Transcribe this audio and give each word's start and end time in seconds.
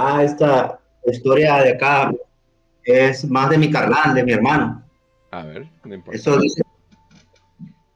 Ah, 0.00 0.22
esta 0.22 0.78
historia 1.06 1.56
de 1.56 1.70
acá 1.72 2.12
es 2.84 3.28
más 3.28 3.50
de 3.50 3.58
mi 3.58 3.70
carnal, 3.70 4.14
de 4.14 4.22
mi 4.24 4.32
hermano. 4.32 4.82
A 5.30 5.42
ver, 5.42 5.68
no 5.84 5.94
importa. 5.94 6.16
Eso 6.18 6.38
dice, 6.38 6.62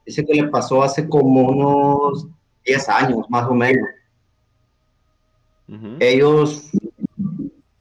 dice 0.05 0.25
que 0.25 0.33
le 0.33 0.47
pasó 0.49 0.83
hace 0.83 1.07
como 1.07 1.41
unos 1.49 2.27
10 2.65 2.87
años, 2.89 3.25
más 3.29 3.47
o 3.47 3.53
menos. 3.53 3.87
Ellos 5.99 6.69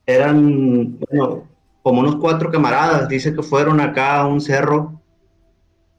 eran, 0.07 0.99
bueno, 0.99 1.49
como 1.83 2.01
unos 2.01 2.17
cuatro 2.17 2.51
camaradas. 2.51 3.09
Dice 3.09 3.35
que 3.35 3.43
fueron 3.43 3.81
acá 3.81 4.21
a 4.21 4.27
un 4.27 4.41
cerro 4.41 5.01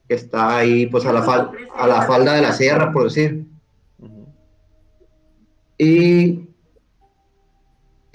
que 0.08 0.14
está 0.14 0.56
ahí, 0.56 0.86
pues 0.86 1.04
a 1.06 1.12
la, 1.12 1.22
fal- 1.22 1.50
a 1.76 1.86
la 1.86 2.02
falda 2.02 2.34
de 2.34 2.42
la 2.42 2.52
sierra, 2.52 2.90
por 2.92 3.04
decir. 3.04 3.46
Y 5.78 6.43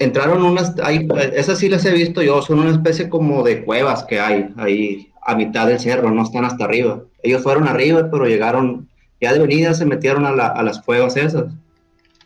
entraron 0.00 0.42
unas, 0.42 0.74
ahí, 0.82 1.06
esas 1.34 1.58
sí 1.58 1.68
las 1.68 1.84
he 1.84 1.92
visto 1.92 2.20
yo, 2.22 2.42
son 2.42 2.58
una 2.58 2.70
especie 2.72 3.08
como 3.08 3.42
de 3.44 3.64
cuevas 3.64 4.02
que 4.04 4.18
hay 4.18 4.52
ahí 4.56 5.06
a 5.22 5.36
mitad 5.36 5.68
del 5.68 5.78
cerro, 5.78 6.10
no 6.10 6.22
están 6.22 6.44
hasta 6.44 6.64
arriba. 6.64 7.02
Ellos 7.22 7.42
fueron 7.42 7.68
arriba, 7.68 8.08
pero 8.10 8.26
llegaron, 8.26 8.88
ya 9.20 9.32
de 9.32 9.38
venida 9.38 9.74
se 9.74 9.84
metieron 9.86 10.24
a, 10.26 10.32
la- 10.32 10.48
a 10.48 10.62
las 10.62 10.80
cuevas 10.80 11.16
esas, 11.16 11.44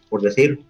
por 0.09 0.23
decir. 0.23 0.63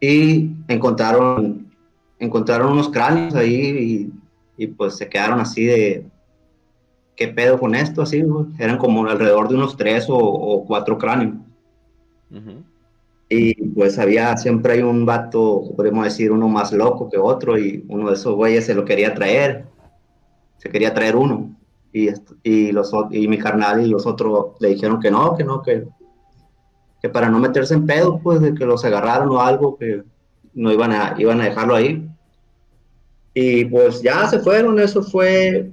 Y 0.00 0.50
encontraron, 0.68 1.72
encontraron 2.18 2.72
unos 2.72 2.90
cráneos 2.90 3.34
ahí 3.34 4.10
y, 4.58 4.66
pues 4.68 4.96
se 4.96 5.08
quedaron 5.08 5.40
así 5.40 5.64
de, 5.64 6.04
¿qué 7.16 7.28
pedo 7.28 7.58
con 7.58 7.74
esto? 7.74 8.02
Así, 8.02 8.20
güey? 8.20 8.46
eran 8.58 8.76
como 8.78 9.06
alrededor 9.06 9.48
de 9.48 9.54
unos 9.54 9.76
tres 9.76 10.06
o- 10.08 10.64
cuatro 10.66 10.98
cráneos. 10.98 11.34
Y 13.28 13.54
pues 13.70 13.98
había, 13.98 14.36
siempre 14.36 14.74
hay 14.74 14.82
un 14.82 15.04
vato, 15.04 15.72
podríamos 15.76 16.04
decir, 16.04 16.30
uno 16.30 16.48
más 16.48 16.72
loco 16.72 17.08
que 17.10 17.18
otro, 17.18 17.58
y 17.58 17.84
uno 17.88 18.08
de 18.08 18.14
esos 18.14 18.34
güeyes 18.36 18.66
se 18.66 18.74
lo 18.74 18.84
quería 18.84 19.14
traer, 19.14 19.66
se 20.58 20.70
quería 20.70 20.94
traer 20.94 21.16
uno, 21.16 21.56
y, 21.92 22.08
est- 22.08 22.32
y, 22.44 22.72
los, 22.72 22.92
y 23.12 23.28
mi 23.28 23.38
carnal 23.38 23.84
y 23.84 23.88
los 23.88 24.06
otros 24.06 24.56
le 24.60 24.70
dijeron 24.70 25.00
que 25.00 25.10
no, 25.10 25.36
que 25.36 25.44
no, 25.44 25.62
que, 25.62 25.84
que 27.00 27.08
para 27.08 27.28
no 27.28 27.38
meterse 27.38 27.74
en 27.74 27.86
pedo, 27.86 28.20
pues 28.22 28.40
de 28.40 28.54
que 28.54 28.64
los 28.66 28.84
agarraron 28.84 29.30
o 29.30 29.40
algo, 29.40 29.76
que 29.76 30.02
no 30.54 30.72
iban 30.72 30.92
a, 30.92 31.14
iban 31.18 31.40
a 31.40 31.44
dejarlo 31.44 31.74
ahí. 31.74 32.06
Y 33.34 33.66
pues 33.66 34.02
ya 34.02 34.26
se 34.28 34.38
fueron, 34.40 34.78
eso 34.80 35.02
fue, 35.02 35.70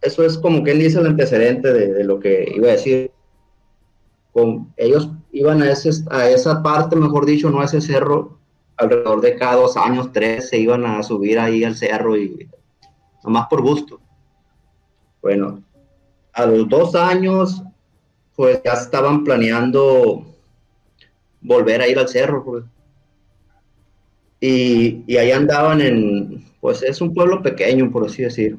eso 0.00 0.24
es 0.24 0.38
como 0.38 0.62
quien 0.62 0.78
dice 0.78 0.98
el 0.98 1.06
antecedente 1.06 1.72
de, 1.72 1.92
de 1.92 2.04
lo 2.04 2.18
que 2.18 2.50
iba 2.54 2.68
a 2.68 2.72
decir 2.72 3.12
con, 4.32 4.72
ellos 4.76 5.08
iban 5.32 5.62
a, 5.62 5.70
ese, 5.70 5.90
a 6.10 6.28
esa 6.28 6.62
parte, 6.62 6.94
mejor 6.94 7.26
dicho, 7.26 7.50
no 7.50 7.60
a 7.60 7.64
ese 7.64 7.80
cerro, 7.80 8.38
alrededor 8.76 9.20
de 9.20 9.36
cada 9.36 9.56
dos 9.56 9.76
años, 9.76 10.12
tres, 10.12 10.50
se 10.50 10.58
iban 10.58 10.84
a 10.84 11.02
subir 11.02 11.38
ahí 11.38 11.64
al 11.64 11.74
cerro 11.74 12.16
y 12.16 12.48
nomás 13.24 13.46
por 13.48 13.62
gusto. 13.62 14.00
Bueno, 15.22 15.62
a 16.32 16.46
los 16.46 16.68
dos 16.68 16.94
años, 16.94 17.62
pues 18.36 18.60
ya 18.64 18.72
estaban 18.72 19.24
planeando 19.24 20.26
volver 21.40 21.80
a 21.80 21.88
ir 21.88 21.98
al 21.98 22.08
cerro, 22.08 22.44
pues. 22.44 22.64
Y, 24.40 25.04
y 25.06 25.16
ahí 25.16 25.30
andaban 25.30 25.80
en, 25.80 26.44
pues 26.60 26.82
es 26.82 27.00
un 27.00 27.14
pueblo 27.14 27.42
pequeño, 27.42 27.90
por 27.90 28.06
así 28.06 28.22
decir. 28.22 28.58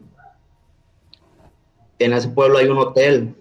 En 2.00 2.14
ese 2.14 2.30
pueblo 2.30 2.58
hay 2.58 2.68
un 2.68 2.78
hotel, 2.78 3.36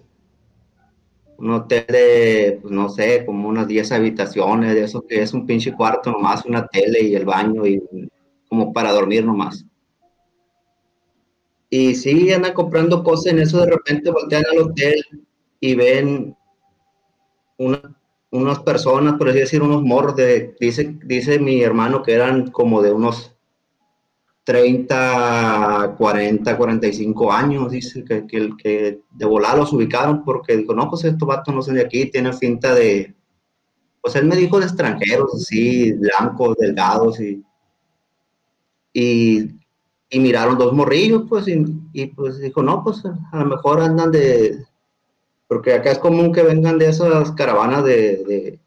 un 1.43 1.51
hotel 1.51 1.85
de, 1.89 2.59
pues 2.61 2.73
no 2.73 2.89
sé, 2.89 3.25
como 3.25 3.49
unas 3.49 3.67
10 3.67 3.91
habitaciones, 3.91 4.73
de 4.75 4.83
eso 4.83 5.05
que 5.07 5.21
es 5.21 5.33
un 5.33 5.45
pinche 5.45 5.73
cuarto 5.75 6.11
nomás, 6.11 6.45
una 6.45 6.67
tele 6.67 7.01
y 7.03 7.15
el 7.15 7.25
baño 7.25 7.65
y 7.67 7.81
como 8.49 8.73
para 8.73 8.91
dormir 8.93 9.25
nomás. 9.25 9.65
Y 11.69 11.95
sí, 11.95 12.31
andan 12.31 12.53
comprando 12.53 13.03
cosas 13.03 13.33
en 13.33 13.39
eso, 13.39 13.59
de 13.59 13.71
repente 13.71 14.09
voltean 14.11 14.45
al 14.49 14.59
hotel 14.59 15.03
y 15.59 15.75
ven 15.75 16.37
una- 17.57 17.95
unas 18.31 18.59
personas, 18.59 19.15
por 19.17 19.29
así 19.29 19.39
decir, 19.39 19.61
unos 19.61 19.81
morros 19.83 20.15
de, 20.15 20.55
dice, 20.59 20.97
dice 21.05 21.39
mi 21.39 21.61
hermano 21.63 22.01
que 22.03 22.13
eran 22.13 22.49
como 22.51 22.81
de 22.81 22.91
unos 22.91 23.32
30, 24.43 25.95
40, 25.97 26.57
45 26.57 27.31
años, 27.31 27.71
dice 27.71 28.03
que, 28.03 28.27
que, 28.27 28.49
que 28.57 28.99
de 29.11 29.25
volar 29.25 29.57
los 29.57 29.71
ubicaron 29.71 30.23
porque 30.23 30.57
dijo, 30.57 30.73
no, 30.73 30.89
pues 30.89 31.05
estos 31.05 31.27
vatos 31.27 31.55
no 31.55 31.61
son 31.61 31.75
de 31.75 31.81
aquí, 31.81 32.07
tienen 32.07 32.33
finta 32.33 32.73
de, 32.73 33.15
pues 34.01 34.15
él 34.15 34.25
me 34.25 34.35
dijo 34.35 34.59
de 34.59 34.65
extranjeros, 34.65 35.33
así, 35.33 35.93
blancos, 35.93 36.57
delgados, 36.59 37.21
y, 37.21 37.41
y, 38.91 39.49
y 40.09 40.19
miraron 40.19 40.57
dos 40.57 40.73
morrillos, 40.73 41.23
pues, 41.29 41.45
y, 41.47 42.05
pues 42.07 42.39
dijo, 42.39 42.61
no, 42.61 42.83
pues 42.83 43.01
a 43.05 43.39
lo 43.39 43.45
mejor 43.45 43.79
andan 43.79 44.11
de, 44.11 44.57
porque 45.47 45.73
acá 45.73 45.91
es 45.91 45.99
común 45.99 46.33
que 46.33 46.43
vengan 46.43 46.77
de 46.77 46.89
esas 46.89 47.31
caravanas 47.31 47.85
de, 47.85 48.59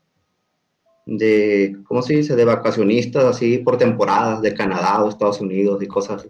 de, 1.06 1.76
¿cómo 1.84 2.02
se 2.02 2.14
dice?, 2.16 2.36
de 2.36 2.44
vacacionistas, 2.44 3.24
así, 3.24 3.58
por 3.58 3.78
temporadas, 3.78 4.42
de 4.42 4.52
Canadá 4.52 5.02
o 5.02 5.08
Estados 5.08 5.40
Unidos 5.40 5.82
y 5.82 5.86
cosas. 5.86 6.28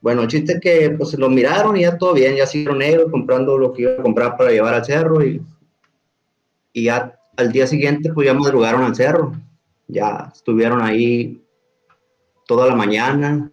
Bueno, 0.00 0.22
el 0.22 0.28
chiste 0.28 0.54
es 0.54 0.60
que, 0.60 0.90
pues, 0.90 1.14
lo 1.18 1.28
miraron 1.30 1.76
y 1.76 1.82
ya 1.82 1.96
todo 1.96 2.12
bien, 2.12 2.36
ya 2.36 2.46
siguieron 2.46 2.82
ellos 2.82 3.10
comprando 3.10 3.56
lo 3.56 3.72
que 3.72 3.82
iban 3.82 4.00
a 4.00 4.02
comprar 4.02 4.36
para 4.36 4.50
llevar 4.50 4.74
al 4.74 4.84
cerro 4.84 5.24
y, 5.24 5.40
y 6.72 6.84
ya 6.84 7.18
al 7.36 7.50
día 7.50 7.66
siguiente, 7.66 8.12
pues, 8.12 8.26
ya 8.26 8.34
madrugaron 8.34 8.82
al 8.82 8.94
cerro. 8.94 9.32
Ya 9.88 10.30
estuvieron 10.32 10.80
ahí 10.82 11.42
toda 12.46 12.66
la 12.66 12.74
mañana, 12.74 13.50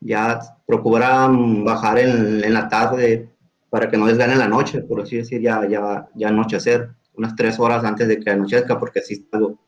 ya 0.00 0.40
procuraban 0.66 1.64
bajar 1.64 1.98
en, 1.98 2.44
en 2.44 2.54
la 2.54 2.68
tarde 2.68 3.28
para 3.70 3.88
que 3.88 3.96
no 3.96 4.06
les 4.06 4.18
gane 4.18 4.36
la 4.36 4.48
noche, 4.48 4.80
por 4.80 5.00
así 5.00 5.16
decir, 5.16 5.40
ya, 5.40 5.66
ya, 5.68 6.08
ya 6.14 6.28
anochecer, 6.28 6.90
unas 7.20 7.36
tres 7.36 7.60
horas 7.60 7.84
antes 7.84 8.08
de 8.08 8.18
que 8.20 8.30
anochezca, 8.30 8.78
porque 8.80 9.00
así 9.00 9.14
está 9.14 9.38
algo. 9.38 9.58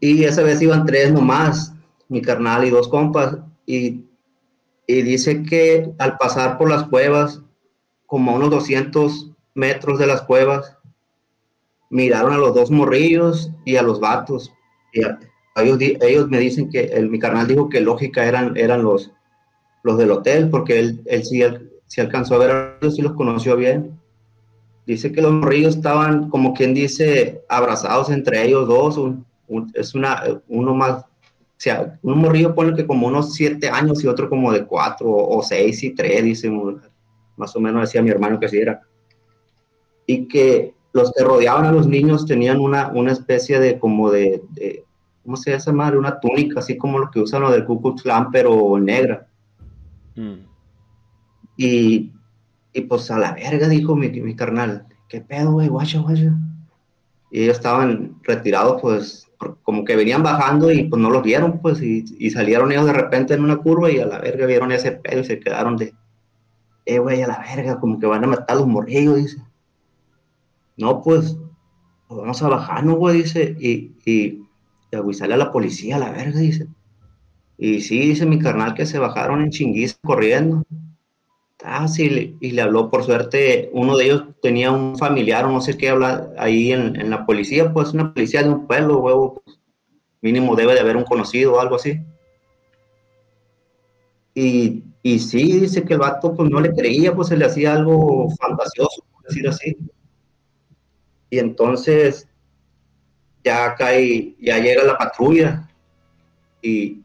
Y 0.00 0.24
esa 0.24 0.42
vez 0.42 0.60
iban 0.62 0.84
tres 0.86 1.12
nomás, 1.12 1.74
mi 2.08 2.22
carnal 2.22 2.64
y 2.64 2.70
dos 2.70 2.88
compas, 2.88 3.38
y, 3.66 4.04
y 4.86 5.02
dice 5.02 5.42
que 5.44 5.92
al 5.98 6.18
pasar 6.18 6.58
por 6.58 6.70
las 6.70 6.84
cuevas, 6.84 7.42
como 8.06 8.32
a 8.32 8.36
unos 8.36 8.50
200 8.50 9.32
metros 9.54 9.98
de 9.98 10.08
las 10.08 10.22
cuevas, 10.22 10.78
miraron 11.90 12.32
a 12.32 12.38
los 12.38 12.54
dos 12.54 12.70
morrillos 12.70 13.50
y 13.64 13.76
a 13.76 13.82
los 13.82 14.00
vatos. 14.00 14.52
Y 14.92 15.02
ellos, 15.60 15.78
ellos 15.80 16.28
me 16.28 16.38
dicen 16.38 16.70
que 16.70 16.84
el, 16.84 17.10
mi 17.10 17.18
carnal 17.18 17.46
dijo 17.46 17.68
que 17.68 17.80
lógica 17.80 18.24
eran, 18.26 18.56
eran 18.56 18.82
los, 18.82 19.12
los 19.84 19.98
del 19.98 20.12
hotel, 20.12 20.50
porque 20.50 20.80
él, 20.80 21.02
él 21.06 21.24
sí, 21.24 21.42
al- 21.44 21.70
sí 21.88 22.02
alcanzó 22.02 22.36
a 22.36 22.38
ver 22.38 22.52
a 22.52 22.78
ellos, 22.82 22.96
sí 22.96 23.02
los 23.02 23.14
conoció 23.14 23.56
bien. 23.56 23.99
Dice 24.86 25.12
que 25.12 25.22
los 25.22 25.32
morrillos 25.32 25.76
estaban, 25.76 26.28
como 26.30 26.52
quien 26.54 26.74
dice, 26.74 27.42
abrazados 27.48 28.10
entre 28.10 28.44
ellos 28.44 28.66
dos. 28.68 28.96
un- 28.96 29.24
un- 29.48 29.70
es 29.74 29.94
una, 29.94 30.22
uno 30.48 30.74
más, 30.74 31.02
o 31.02 31.06
sea, 31.56 31.98
un 32.02 32.18
morrillo 32.18 32.54
pone 32.54 32.74
que 32.74 32.86
como 32.86 33.06
unos 33.08 33.34
siete 33.34 33.68
años 33.68 34.02
y 34.02 34.06
otro 34.06 34.28
como 34.30 34.52
de 34.52 34.64
cuatro 34.64 35.08
o 35.12 35.42
seis 35.42 35.82
y 35.82 35.90
tres, 35.94 36.22
dice, 36.24 36.50
más 37.36 37.54
o 37.56 37.60
menos 37.60 37.82
decía 37.82 38.02
mi 38.02 38.10
hermano 38.10 38.38
que 38.38 38.46
así 38.46 38.58
era. 38.58 38.80
Y 40.06 40.26
que 40.28 40.74
los 40.92 41.12
que 41.12 41.22
rodeaban 41.24 41.66
a 41.66 41.72
los 41.72 41.86
niños 41.86 42.26
tenían 42.26 42.58
una, 42.60 42.88
una 42.88 43.12
especie 43.12 43.60
de 43.60 43.78
como 43.78 44.10
de, 44.10 44.42
de 44.50 44.84
¿cómo 45.24 45.36
se 45.36 45.56
llama? 45.58 45.90
Una 45.96 46.18
túnica, 46.18 46.60
así 46.60 46.76
como 46.76 46.98
lo 46.98 47.10
que 47.10 47.20
usan 47.20 47.42
los 47.42 47.52
del 47.52 47.64
Ku 47.64 47.80
Klux 47.80 48.02
Klan, 48.02 48.30
pero 48.30 48.78
negra. 48.78 49.26
Mm. 50.16 50.34
Y, 51.56 52.12
y 52.72 52.82
pues 52.82 53.10
a 53.10 53.18
la 53.18 53.32
verga, 53.32 53.68
dijo 53.68 53.96
mi, 53.96 54.34
carnal, 54.36 54.86
¿qué 55.08 55.20
pedo, 55.20 55.52
güey? 55.52 55.68
Guacha, 55.68 56.00
guacha. 56.00 56.32
Y 57.30 57.42
ellos 57.42 57.56
estaban 57.56 58.16
retirados, 58.22 58.80
pues, 58.80 59.28
como 59.62 59.84
que 59.84 59.96
venían 59.96 60.22
bajando 60.22 60.70
y 60.70 60.84
pues 60.84 61.00
no 61.00 61.10
los 61.10 61.22
vieron, 61.22 61.60
pues, 61.60 61.80
y, 61.82 62.30
salieron 62.30 62.72
ellos 62.72 62.86
de 62.86 62.92
repente 62.92 63.34
en 63.34 63.44
una 63.44 63.56
curva 63.56 63.90
y 63.90 63.98
a 63.98 64.06
la 64.06 64.18
verga 64.18 64.46
vieron 64.46 64.72
ese 64.72 64.92
pedo 64.92 65.20
y 65.20 65.24
se 65.24 65.40
quedaron 65.40 65.76
de, 65.76 65.94
eh, 66.86 66.98
güey, 66.98 67.22
a 67.22 67.28
la 67.28 67.38
verga, 67.38 67.80
como 67.80 67.98
que 67.98 68.06
van 68.06 68.24
a 68.24 68.28
matar 68.28 68.56
a 68.56 68.60
los 68.60 68.66
morrillos, 68.66 69.16
dice. 69.16 69.42
No, 70.76 71.02
pues, 71.02 71.36
pues 72.08 72.20
vamos 72.20 72.42
a 72.42 72.48
bajarnos, 72.48 72.96
güey, 72.96 73.22
dice, 73.22 73.56
y, 73.58 73.94
y, 74.04 74.42
y 74.90 74.96
avisarle 74.96 75.34
a 75.34 75.38
la 75.38 75.52
policía, 75.52 75.96
a 75.96 76.00
la 76.00 76.10
verga, 76.10 76.38
dice. 76.38 76.68
Y 77.56 77.82
sí, 77.82 78.00
dice 78.00 78.24
mi 78.26 78.38
carnal 78.38 78.74
que 78.74 78.86
se 78.86 78.98
bajaron 78.98 79.42
en 79.42 79.50
chinguiza 79.50 79.96
corriendo. 80.02 80.64
Ah, 81.62 81.86
sí, 81.88 82.36
y 82.40 82.50
le 82.52 82.62
habló, 82.62 82.90
por 82.90 83.04
suerte, 83.04 83.70
uno 83.72 83.96
de 83.96 84.06
ellos 84.06 84.24
tenía 84.40 84.70
un 84.70 84.96
familiar 84.96 85.44
o 85.44 85.52
no 85.52 85.60
sé 85.60 85.76
qué 85.76 85.90
habla 85.90 86.30
ahí 86.38 86.72
en, 86.72 86.98
en 86.98 87.10
la 87.10 87.26
policía, 87.26 87.72
pues 87.72 87.92
una 87.92 88.14
policía 88.14 88.42
de 88.42 88.48
un 88.48 88.66
pueblo, 88.66 88.98
huevo, 88.98 89.42
pues, 89.44 89.60
mínimo 90.22 90.56
debe 90.56 90.74
de 90.74 90.80
haber 90.80 90.96
un 90.96 91.04
conocido 91.04 91.54
o 91.54 91.60
algo 91.60 91.76
así. 91.76 92.00
Y, 94.34 94.84
y 95.02 95.18
sí, 95.18 95.60
dice 95.60 95.84
que 95.84 95.94
el 95.94 96.00
vato 96.00 96.34
pues 96.34 96.48
no 96.50 96.60
le 96.60 96.72
creía, 96.72 97.14
pues 97.14 97.28
se 97.28 97.36
le 97.36 97.44
hacía 97.44 97.74
algo 97.74 98.28
fantasioso, 98.40 99.04
por 99.12 99.24
decir 99.24 99.48
así. 99.48 99.76
Y 101.28 101.38
entonces, 101.38 102.26
ya 103.44 103.74
cae, 103.74 104.34
ya 104.40 104.58
llega 104.58 104.84
la 104.84 104.96
patrulla 104.96 105.68
y, 106.62 107.02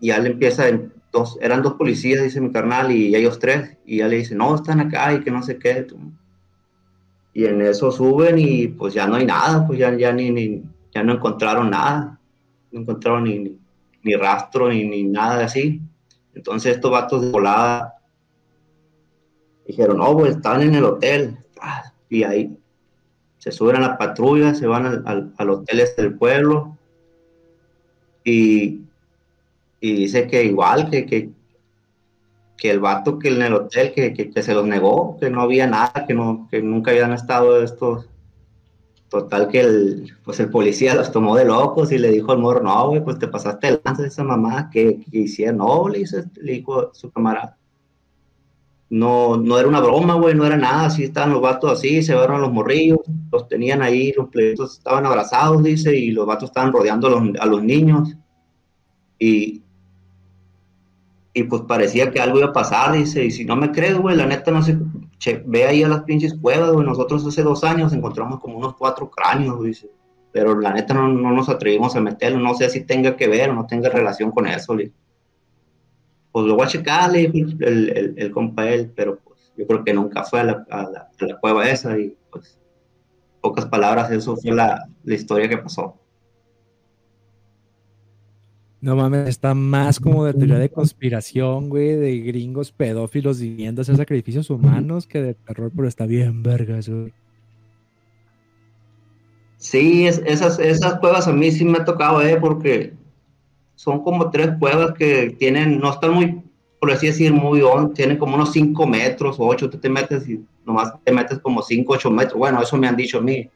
y 0.00 0.08
ya 0.08 0.18
le 0.18 0.30
empieza, 0.30 0.64
dos, 1.12 1.38
eran 1.40 1.62
dos 1.62 1.74
policías, 1.74 2.22
dice 2.22 2.40
mi 2.40 2.50
carnal, 2.50 2.90
y 2.90 3.14
ellos 3.14 3.38
tres, 3.38 3.76
y 3.84 3.98
ya 3.98 4.08
le 4.08 4.16
dice, 4.16 4.34
no, 4.34 4.54
están 4.54 4.80
acá 4.80 5.12
y 5.12 5.20
que 5.20 5.30
no 5.30 5.42
sé 5.42 5.58
qué. 5.58 5.86
Y 7.34 7.44
en 7.44 7.60
eso 7.60 7.92
suben 7.92 8.38
y 8.38 8.68
pues 8.68 8.94
ya 8.94 9.06
no 9.06 9.16
hay 9.16 9.26
nada, 9.26 9.66
pues 9.66 9.78
ya, 9.78 9.94
ya, 9.96 10.12
ni, 10.12 10.30
ni 10.30 10.62
ya 10.94 11.02
no 11.02 11.14
encontraron 11.14 11.70
nada, 11.70 12.18
no 12.72 12.80
encontraron 12.80 13.24
ni, 13.24 13.58
ni, 14.02 14.14
rastro 14.14 14.68
ni, 14.68 14.84
ni, 14.84 15.04
nada 15.04 15.44
así. 15.44 15.80
Entonces 16.34 16.76
estos 16.76 16.90
vatos 16.90 17.22
de 17.22 17.30
volada 17.30 17.94
dijeron, 19.66 19.98
no, 19.98 20.14
pues 20.16 20.36
estaban 20.36 20.62
en 20.62 20.74
el 20.74 20.84
hotel. 20.84 21.38
Y 22.08 22.24
ahí 22.24 22.58
se 23.38 23.52
suben 23.52 23.76
a 23.76 23.80
la 23.80 23.98
patrulla, 23.98 24.54
se 24.54 24.66
van 24.66 24.86
al, 25.06 25.32
al, 25.36 25.50
hotel 25.50 25.80
este 25.80 26.02
del 26.02 26.14
pueblo 26.14 26.76
y, 28.24 28.82
y 29.82 29.94
dice 29.94 30.28
que 30.28 30.44
igual, 30.44 30.88
que, 30.88 31.04
que, 31.04 31.30
que, 32.56 32.70
el 32.70 32.78
vato 32.78 33.18
que 33.18 33.30
en 33.30 33.42
el 33.42 33.52
hotel, 33.52 33.92
que, 33.92 34.14
que, 34.14 34.42
se 34.42 34.54
los 34.54 34.64
negó, 34.64 35.18
que 35.18 35.28
no 35.28 35.42
había 35.42 35.66
nada, 35.66 36.06
que, 36.06 36.14
no, 36.14 36.46
que 36.48 36.62
nunca 36.62 36.92
habían 36.92 37.12
estado 37.12 37.60
estos. 37.60 38.08
Total 39.08 39.48
que 39.48 39.60
el, 39.60 40.16
pues 40.24 40.40
el 40.40 40.50
policía 40.50 40.94
los 40.94 41.10
tomó 41.10 41.36
de 41.36 41.44
locos 41.44 41.92
y 41.92 41.98
le 41.98 42.12
dijo 42.12 42.32
al 42.32 42.38
morro, 42.38 42.62
no, 42.62 42.88
güey, 42.88 43.04
pues 43.04 43.18
te 43.18 43.26
pasaste 43.26 43.68
el 43.68 43.80
lance 43.84 44.02
de 44.02 44.08
esa 44.08 44.22
mamá, 44.22 44.70
que, 44.70 45.00
que 45.10 45.18
hiciera, 45.18 45.52
no, 45.52 45.88
le, 45.88 46.04
le 46.40 46.52
dijo 46.52 46.94
su 46.94 47.10
camarada. 47.10 47.58
No, 48.88 49.36
no 49.36 49.58
era 49.58 49.68
una 49.68 49.80
broma, 49.80 50.14
güey, 50.14 50.34
no 50.34 50.46
era 50.46 50.56
nada, 50.56 50.86
así 50.86 51.04
estaban 51.04 51.32
los 51.32 51.42
vatos 51.42 51.72
así, 51.72 52.02
se 52.02 52.14
vieron 52.14 52.40
los 52.40 52.52
morrillos, 52.52 53.00
los 53.32 53.48
tenían 53.48 53.82
ahí, 53.82 54.12
los 54.16 54.28
pleitos 54.28 54.78
estaban 54.78 55.04
abrazados, 55.06 55.62
dice, 55.62 55.96
y 55.96 56.12
los 56.12 56.24
vatos 56.24 56.50
estaban 56.50 56.72
rodeando 56.72 57.08
a 57.40 57.46
los, 57.46 57.62
niños, 57.62 58.16
y, 59.18 59.62
y 61.34 61.44
pues 61.44 61.62
parecía 61.62 62.10
que 62.10 62.20
algo 62.20 62.38
iba 62.38 62.48
a 62.48 62.52
pasar, 62.52 62.92
dice, 62.92 63.24
y 63.24 63.30
si 63.30 63.44
no 63.44 63.56
me 63.56 63.72
crees, 63.72 63.96
güey, 63.96 64.16
la 64.16 64.26
neta 64.26 64.50
no 64.50 64.62
sé, 64.62 64.78
ve 65.46 65.64
ahí 65.64 65.82
a 65.82 65.88
las 65.88 66.02
pinches 66.02 66.34
cuevas, 66.34 66.72
güey, 66.72 66.86
nosotros 66.86 67.26
hace 67.26 67.42
dos 67.42 67.64
años 67.64 67.92
encontramos 67.92 68.40
como 68.40 68.58
unos 68.58 68.76
cuatro 68.76 69.10
cráneos, 69.10 69.62
dice, 69.62 69.90
pero 70.30 70.58
la 70.58 70.72
neta 70.72 70.94
no, 70.94 71.08
no 71.08 71.32
nos 71.32 71.48
atrevimos 71.48 71.96
a 71.96 72.00
meterlo, 72.00 72.38
no 72.38 72.54
sé 72.54 72.68
si 72.68 72.84
tenga 72.84 73.16
que 73.16 73.28
ver 73.28 73.50
o 73.50 73.54
no 73.54 73.66
tenga 73.66 73.88
relación 73.88 74.30
con 74.30 74.46
eso, 74.46 74.76
dice 74.76 74.92
pues 76.32 76.46
lo 76.46 76.56
voy 76.56 76.64
a 76.64 76.68
checar, 76.68 77.12
le 77.12 77.28
dijo 77.28 77.50
el, 77.60 77.90
el, 77.90 78.14
el, 78.16 78.30
compa 78.32 78.68
él, 78.68 78.90
pero 78.96 79.18
pues 79.18 79.52
yo 79.56 79.66
creo 79.66 79.84
que 79.84 79.92
nunca 79.92 80.24
fue 80.24 80.40
a 80.40 80.44
la, 80.44 80.66
a 80.70 80.82
la, 80.84 81.10
a 81.20 81.24
la 81.24 81.38
cueva 81.38 81.68
esa 81.68 81.96
y 81.98 82.16
pues 82.30 82.58
pocas 83.42 83.66
palabras, 83.66 84.10
eso 84.10 84.36
fue 84.36 84.52
la, 84.52 84.88
la, 85.04 85.14
historia 85.14 85.48
que 85.48 85.58
pasó. 85.58 85.98
No 88.82 88.96
mames, 88.96 89.28
está 89.28 89.54
más 89.54 90.00
como 90.00 90.24
de 90.24 90.34
teoría 90.34 90.58
de 90.58 90.68
conspiración, 90.68 91.68
güey, 91.68 91.94
de 91.94 92.18
gringos 92.18 92.72
pedófilos 92.72 93.40
viviendo 93.40 93.82
hacer 93.82 93.96
sacrificios 93.96 94.50
humanos 94.50 95.06
que 95.06 95.22
de 95.22 95.34
terror, 95.34 95.70
pero 95.74 95.86
está 95.86 96.04
bien 96.04 96.42
verga 96.42 96.76
eso. 96.76 97.06
Sí, 99.56 100.08
es, 100.08 100.20
esas, 100.26 100.58
esas 100.58 100.98
cuevas 100.98 101.28
a 101.28 101.32
mí 101.32 101.52
sí 101.52 101.64
me 101.64 101.78
ha 101.78 101.84
tocado, 101.84 102.22
eh, 102.22 102.36
porque 102.40 102.94
son 103.76 104.02
como 104.02 104.30
tres 104.30 104.50
cuevas 104.58 104.94
que 104.94 105.30
tienen, 105.38 105.78
no 105.78 105.92
están 105.92 106.14
muy, 106.14 106.42
por 106.80 106.90
así 106.90 107.06
decir, 107.06 107.32
muy 107.32 107.62
on, 107.62 107.94
tienen 107.94 108.18
como 108.18 108.34
unos 108.34 108.50
5 108.50 108.84
metros 108.88 109.38
o 109.38 109.46
8, 109.46 109.70
tú 109.70 109.78
te 109.78 109.88
metes 109.88 110.28
y 110.28 110.44
nomás 110.66 110.92
te 111.04 111.12
metes 111.12 111.38
como 111.38 111.62
5, 111.62 111.92
8 111.92 112.10
metros. 112.10 112.36
Bueno, 112.36 112.60
eso 112.60 112.76
me 112.76 112.88
han 112.88 112.96
dicho 112.96 113.18
a 113.18 113.20
mí. 113.20 113.48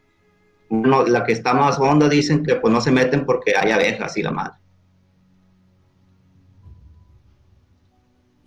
la 0.70 1.25
que 1.25 1.32
está 1.32 1.52
más 1.52 1.81
honda 1.81 2.08
dicen 2.08 2.44
que 2.44 2.55
pues 2.55 2.72
no 2.72 2.81
se 2.81 2.93
meten 2.93 3.26
porque 3.26 3.55
hay 3.56 3.72
abejas 3.72 4.17
y 4.17 4.22
la 4.22 4.31
madre. 4.31 4.55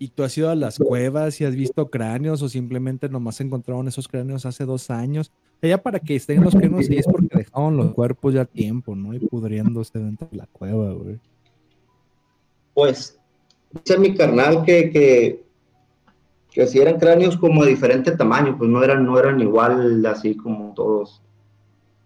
¿Y 0.00 0.08
tú 0.08 0.24
has 0.24 0.36
ido 0.36 0.50
a 0.50 0.56
las 0.56 0.78
cuevas 0.78 1.40
y 1.40 1.44
has 1.44 1.54
visto 1.54 1.90
cráneos 1.90 2.42
o 2.42 2.48
simplemente 2.48 3.08
nomás 3.08 3.40
encontraron 3.40 3.86
esos 3.86 4.08
cráneos 4.08 4.46
hace 4.46 4.64
dos 4.64 4.90
años? 4.90 5.30
Ya 5.62 5.80
para 5.80 6.00
que 6.00 6.16
estén 6.16 6.42
los 6.42 6.56
cráneos 6.56 6.90
y 6.90 6.96
es 6.96 7.06
porque 7.06 7.38
dejaron 7.38 7.76
los 7.76 7.92
cuerpos 7.92 8.34
ya 8.34 8.44
tiempo, 8.46 8.96
¿no? 8.96 9.14
Y 9.14 9.20
pudriéndose 9.20 9.98
dentro 9.98 10.26
de 10.32 10.38
la 10.38 10.46
cueva, 10.46 10.92
güey 10.94 11.20
pues 12.80 13.18
dice 13.72 13.98
mi 13.98 14.14
carnal 14.14 14.64
que, 14.64 14.90
que, 14.90 15.44
que 16.50 16.66
si 16.66 16.78
eran 16.78 16.98
cráneos 16.98 17.36
como 17.36 17.62
de 17.62 17.70
diferente 17.70 18.12
tamaño, 18.12 18.56
pues 18.56 18.70
no 18.70 18.82
eran, 18.82 19.04
no 19.04 19.18
eran 19.18 19.40
igual 19.40 20.04
así 20.06 20.34
como 20.34 20.72
todos 20.74 21.20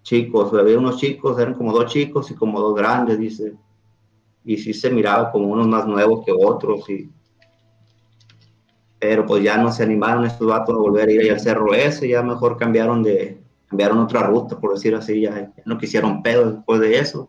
chicos, 0.02 0.52
había 0.52 0.78
unos 0.78 0.98
chicos, 0.98 1.38
eran 1.38 1.54
como 1.54 1.72
dos 1.72 1.92
chicos 1.92 2.30
y 2.30 2.34
como 2.34 2.60
dos 2.60 2.74
grandes, 2.74 3.18
dice, 3.18 3.54
y 4.44 4.56
sí 4.58 4.74
se 4.74 4.90
miraba 4.90 5.30
como 5.30 5.46
unos 5.46 5.68
más 5.68 5.86
nuevos 5.86 6.24
que 6.26 6.32
otros, 6.32 6.90
y, 6.90 7.08
pero 9.06 9.26
pues 9.26 9.44
ya 9.44 9.58
no 9.58 9.70
se 9.70 9.82
animaron 9.82 10.24
estos 10.24 10.46
vatos 10.46 10.74
a 10.74 10.78
volver 10.78 11.10
a 11.10 11.12
ir 11.12 11.30
al 11.30 11.38
cerro 11.38 11.74
ese, 11.74 12.08
ya 12.08 12.22
mejor 12.22 12.56
cambiaron 12.56 13.02
de, 13.02 13.38
cambiaron 13.66 13.98
otra 13.98 14.22
ruta, 14.22 14.58
por 14.58 14.72
decir 14.72 14.94
así, 14.94 15.20
ya, 15.20 15.52
ya 15.54 15.62
no 15.66 15.76
quisieron 15.76 16.22
pedo 16.22 16.52
después 16.52 16.80
de 16.80 16.98
eso. 16.98 17.28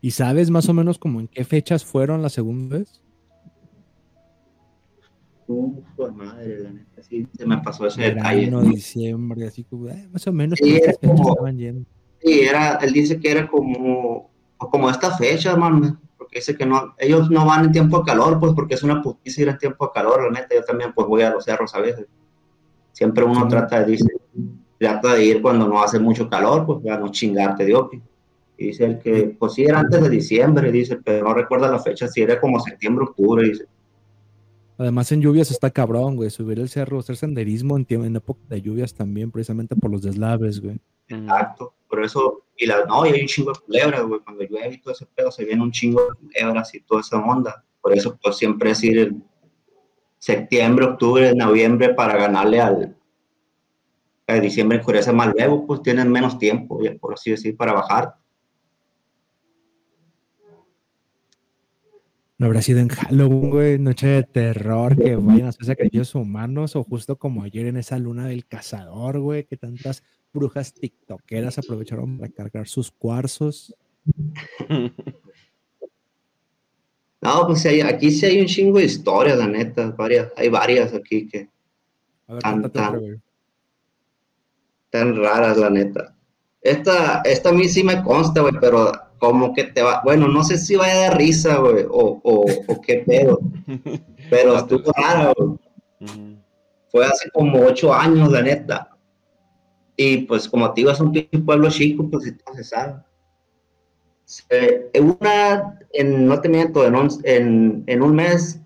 ¿Y 0.00 0.12
sabes 0.12 0.48
más 0.48 0.70
o 0.70 0.72
menos 0.72 0.98
como 0.98 1.20
en 1.20 1.28
qué 1.28 1.44
fechas 1.44 1.84
fueron 1.84 2.22
la 2.22 2.30
segunda 2.30 2.78
vez? 2.78 3.02
Uf, 5.46 5.84
madre, 6.14 6.60
la 6.60 6.70
neta, 6.72 7.02
sí, 7.02 7.26
se 7.36 7.44
me 7.44 7.58
pasó 7.58 7.86
ese 7.86 8.00
detalle. 8.00 8.46
detalle. 8.46 8.70
diciembre, 8.70 9.48
así 9.48 9.64
como, 9.64 9.90
eh, 9.90 10.08
más 10.10 10.26
o 10.26 10.32
menos. 10.32 10.58
Sí, 10.62 10.76
era 10.76 10.94
como, 10.94 11.28
estaban 11.28 11.58
yendo. 11.58 11.86
sí, 12.22 12.40
era, 12.40 12.76
él 12.76 12.92
dice 12.94 13.20
que 13.20 13.30
era 13.30 13.46
como, 13.46 14.30
como 14.56 14.88
esta 14.88 15.14
fecha, 15.14 15.52
hermano, 15.52 16.00
porque 16.32 16.38
dice 16.38 16.56
que 16.56 16.64
no, 16.64 16.94
ellos 16.96 17.30
no 17.30 17.44
van 17.44 17.66
en 17.66 17.72
tiempo 17.72 17.98
de 17.98 18.04
calor, 18.04 18.40
pues, 18.40 18.54
porque 18.54 18.74
es 18.74 18.82
una 18.82 19.02
putiza 19.02 19.42
ir 19.42 19.48
en 19.48 19.58
tiempo 19.58 19.86
de 19.86 19.92
calor, 19.92 20.24
la 20.24 20.40
neta, 20.40 20.54
yo 20.54 20.64
también, 20.64 20.94
pues, 20.94 21.06
voy 21.06 21.20
a 21.20 21.30
los 21.30 21.44
cerros 21.44 21.74
a 21.74 21.80
veces. 21.80 22.06
Siempre 22.92 23.22
uno 23.22 23.46
trata 23.48 23.80
de, 23.80 23.92
dice, 23.92 24.06
trata 24.78 25.12
de 25.12 25.26
ir 25.26 25.42
cuando 25.42 25.68
no 25.68 25.82
hace 25.82 25.98
mucho 25.98 26.30
calor, 26.30 26.64
pues, 26.64 26.78
para 26.82 26.98
no 26.98 27.10
chingarte 27.10 27.66
de 27.66 27.74
opio. 27.74 28.00
Dice 28.56 28.84
el 28.86 28.98
que, 28.98 29.36
pues 29.38 29.52
sí, 29.52 29.64
era 29.64 29.80
antes 29.80 30.00
de 30.00 30.08
diciembre, 30.08 30.72
dice, 30.72 30.96
pero 31.04 31.28
no 31.28 31.34
recuerda 31.34 31.70
la 31.70 31.78
fecha, 31.78 32.08
si 32.08 32.22
era 32.22 32.40
como 32.40 32.60
septiembre, 32.60 33.04
octubre, 33.04 33.46
dice. 33.46 33.66
Además, 34.78 35.12
en 35.12 35.20
lluvias 35.20 35.50
está 35.50 35.70
cabrón, 35.70 36.16
güey. 36.16 36.30
Subir 36.30 36.58
el 36.58 36.70
cerro, 36.70 37.00
hacer 37.00 37.16
senderismo 37.16 37.76
en, 37.76 37.86
en 37.88 38.16
época 38.16 38.40
de 38.48 38.62
lluvias 38.62 38.94
también, 38.94 39.30
precisamente 39.30 39.76
por 39.76 39.90
los 39.90 40.02
deslaves, 40.02 40.60
güey. 40.62 40.80
Exacto, 41.16 41.74
por 41.88 42.04
eso, 42.04 42.44
y 42.56 42.66
la, 42.66 42.84
no, 42.84 43.06
y 43.06 43.10
hay 43.10 43.20
un 43.22 43.26
chingo 43.26 43.52
de 43.52 43.60
culebras, 43.60 44.02
güey. 44.02 44.20
Cuando 44.20 44.44
llueve 44.44 44.74
y 44.74 44.78
todo 44.80 44.94
ese 44.94 45.06
pedo, 45.06 45.30
se 45.30 45.44
viene 45.44 45.62
un 45.62 45.72
chingo 45.72 46.02
de 46.02 46.28
culebras 46.28 46.74
y 46.74 46.80
toda 46.80 47.00
esa 47.00 47.18
onda. 47.18 47.64
Por 47.80 47.92
eso, 47.92 48.18
pues 48.22 48.36
siempre 48.36 48.70
es 48.70 48.82
ir 48.84 48.98
en 48.98 49.24
septiembre, 50.18 50.86
octubre, 50.86 51.34
noviembre 51.34 51.94
para 51.94 52.16
ganarle 52.16 52.60
al. 52.60 52.96
A 54.26 54.34
diciembre 54.34 54.78
oscurece 54.78 55.12
más 55.12 55.32
luego, 55.34 55.66
pues 55.66 55.82
tienen 55.82 56.10
menos 56.10 56.38
tiempo, 56.38 56.78
por 57.00 57.14
así 57.14 57.32
decir, 57.32 57.56
para 57.56 57.72
bajar. 57.72 58.14
no 62.42 62.46
habrá 62.46 62.60
sido 62.60 62.80
en 62.80 62.88
Halloween, 62.88 63.50
güey, 63.50 63.78
noche 63.78 64.08
de 64.08 64.22
terror, 64.24 64.96
que 64.96 65.14
vayan 65.14 65.46
a 65.46 65.48
hacer 65.50 65.64
sacrificios 65.64 66.16
humanos, 66.16 66.74
o 66.74 66.82
justo 66.82 67.14
como 67.14 67.44
ayer 67.44 67.66
en 67.66 67.76
esa 67.76 68.00
luna 68.00 68.26
del 68.26 68.46
cazador, 68.46 69.20
güey, 69.20 69.44
que 69.44 69.56
tantas 69.56 70.02
brujas 70.32 70.72
tiktokeras 70.72 71.58
aprovecharon 71.58 72.18
para 72.18 72.32
cargar 72.32 72.68
sus 72.68 72.90
cuarzos. 72.90 73.74
No, 77.22 77.46
pues 77.46 77.64
aquí 77.64 78.10
sí 78.10 78.26
hay 78.26 78.40
un 78.40 78.46
chingo 78.46 78.78
de 78.80 78.86
historias, 78.86 79.38
la 79.38 79.46
neta, 79.46 79.92
varias, 79.92 80.32
hay 80.36 80.48
varias 80.48 80.92
aquí 80.92 81.28
que 81.28 81.48
a 82.26 82.32
ver, 82.32 82.42
tan, 82.42 82.72
tan, 82.72 83.22
tan 84.90 85.16
raras, 85.16 85.56
la 85.56 85.70
neta. 85.70 86.16
Esta, 86.60 87.22
esta 87.24 87.50
a 87.50 87.52
mí 87.52 87.68
sí 87.68 87.84
me 87.84 88.02
consta, 88.02 88.40
güey, 88.40 88.54
pero 88.60 88.90
como 89.18 89.54
que 89.54 89.64
te 89.64 89.82
va, 89.82 90.02
bueno, 90.02 90.26
no 90.26 90.42
sé 90.42 90.58
si 90.58 90.74
vaya 90.74 91.10
de 91.10 91.10
risa, 91.10 91.58
güey, 91.58 91.84
o, 91.88 92.20
o, 92.24 92.44
o, 92.66 92.80
qué 92.80 93.04
pedo, 93.06 93.38
pero 94.30 94.56
estuvo 94.56 94.90
raro, 94.92 95.32
güey. 95.36 96.38
Fue 96.90 97.06
hace 97.06 97.30
como 97.30 97.64
ocho 97.64 97.94
años, 97.94 98.30
la 98.32 98.42
neta. 98.42 98.91
Y 99.96 100.18
pues 100.18 100.48
como 100.48 100.72
te 100.72 100.80
digo, 100.80 100.90
es 100.90 101.00
un 101.00 101.12
pueblo 101.44 101.70
chico, 101.70 102.08
pues 102.10 102.24
si 102.24 102.36
se 102.56 102.64
sabe. 102.64 102.94
una, 105.00 105.78
en, 105.92 106.26
no 106.26 106.40
te 106.40 106.48
miento, 106.48 106.86
en 106.86 106.94
un, 106.94 107.08
en, 107.24 107.84
en 107.86 108.02
un 108.02 108.14
mes 108.14 108.60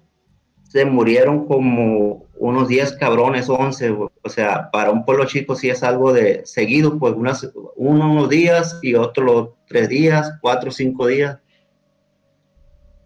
se 0.68 0.84
murieron 0.84 1.46
como 1.46 2.26
unos 2.38 2.68
10 2.68 2.92
cabrones, 2.94 3.48
11, 3.48 3.90
o 3.90 4.28
sea, 4.28 4.70
para 4.70 4.90
un 4.90 5.04
pueblo 5.04 5.24
chico 5.24 5.54
sí 5.54 5.70
es 5.70 5.82
algo 5.82 6.12
de 6.12 6.42
seguido, 6.44 6.98
pues 6.98 7.14
unas, 7.14 7.48
uno 7.76 8.10
unos 8.10 8.28
días 8.28 8.78
y 8.82 8.94
otro 8.94 9.24
los 9.24 9.48
tres 9.66 9.88
días, 9.88 10.32
cuatro 10.40 10.70
cinco 10.70 11.06
días. 11.06 11.38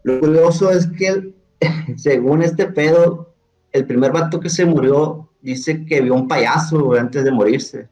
Lo 0.03 0.19
curioso 0.21 0.71
es 0.71 0.87
que, 0.87 1.35
según 1.97 2.43
este 2.43 2.67
pedo, 2.67 3.35
el 3.73 3.87
primer 3.87 4.13
vato 4.13 4.41
que 4.41 4.49
se 4.49 4.65
murió 4.65 5.31
dice 5.41 5.85
que 5.85 6.01
vio 6.01 6.15
un 6.15 6.29
payaso 6.29 6.95
antes 6.95 7.25
de 7.25 7.31
morirse. 7.31 7.89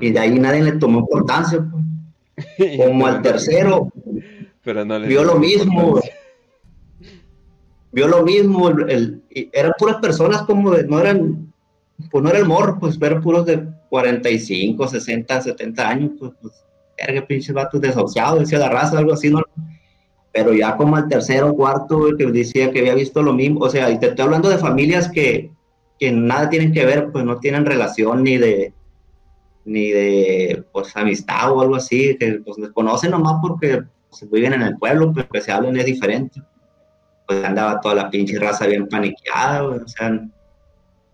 Y 0.00 0.10
de 0.10 0.18
ahí 0.18 0.38
nadie 0.38 0.62
le 0.62 0.72
tomó 0.72 1.00
importancia. 1.00 1.66
pues. 1.70 1.84
Como 2.76 3.06
al 3.06 3.22
tercero, 3.22 3.92
Pero 4.62 4.84
no 4.84 4.98
le 4.98 5.08
vio 5.08 5.24
lo 5.24 5.36
mismo. 5.38 6.00
vio 7.92 8.08
lo 8.08 8.22
mismo, 8.22 8.68
el, 8.68 9.22
eran 9.52 9.72
puras 9.78 9.96
personas 9.96 10.42
como 10.42 10.70
de, 10.70 10.84
no 10.84 11.00
eran, 11.00 11.52
pues 12.10 12.22
no 12.22 12.30
era 12.30 12.38
el 12.38 12.44
morro, 12.44 12.78
pues 12.78 12.98
eran 13.00 13.22
puros 13.22 13.46
de 13.46 13.66
45, 13.88 14.86
60, 14.86 15.40
70 15.42 15.88
años, 15.88 16.10
pues, 16.18 16.32
pues 16.40 16.64
verga, 16.96 17.26
pinches 17.26 17.54
vatos 17.54 17.80
desahuciados, 17.80 18.40
decía 18.40 18.58
la 18.58 18.68
raza, 18.68 18.98
algo 18.98 19.12
así, 19.12 19.30
¿no? 19.30 19.42
Pero 20.32 20.52
ya 20.52 20.76
como 20.76 20.96
al 20.96 21.08
tercero 21.08 21.54
cuarto, 21.54 22.16
que 22.16 22.26
decía 22.26 22.70
que 22.70 22.80
había 22.80 22.94
visto 22.94 23.22
lo 23.22 23.32
mismo, 23.32 23.60
o 23.60 23.70
sea, 23.70 23.90
y 23.90 23.98
te 23.98 24.08
estoy 24.08 24.24
hablando 24.24 24.48
de 24.48 24.58
familias 24.58 25.08
que, 25.10 25.50
que 25.98 26.12
nada 26.12 26.50
tienen 26.50 26.72
que 26.72 26.84
ver, 26.84 27.10
pues 27.10 27.24
no 27.24 27.38
tienen 27.38 27.64
relación 27.64 28.22
ni 28.22 28.36
de, 28.36 28.72
ni 29.64 29.90
de, 29.90 30.64
pues, 30.72 30.96
amistad 30.96 31.52
o 31.52 31.60
algo 31.60 31.76
así, 31.76 32.16
que 32.18 32.40
pues 32.44 32.56
conocen 32.72 33.10
nomás 33.10 33.38
porque 33.42 33.82
pues, 34.08 34.30
viven 34.30 34.54
en 34.54 34.62
el 34.62 34.78
pueblo, 34.78 35.12
pero 35.14 35.28
que 35.28 35.40
se 35.40 35.52
hablen 35.52 35.76
es 35.76 35.86
diferente 35.86 36.42
pues 37.28 37.44
andaba 37.44 37.78
toda 37.80 37.94
la 37.94 38.10
pinche 38.10 38.38
raza 38.38 38.66
bien 38.66 38.88
paniqueada, 38.88 39.62
o 39.62 39.86
sea, 39.86 40.26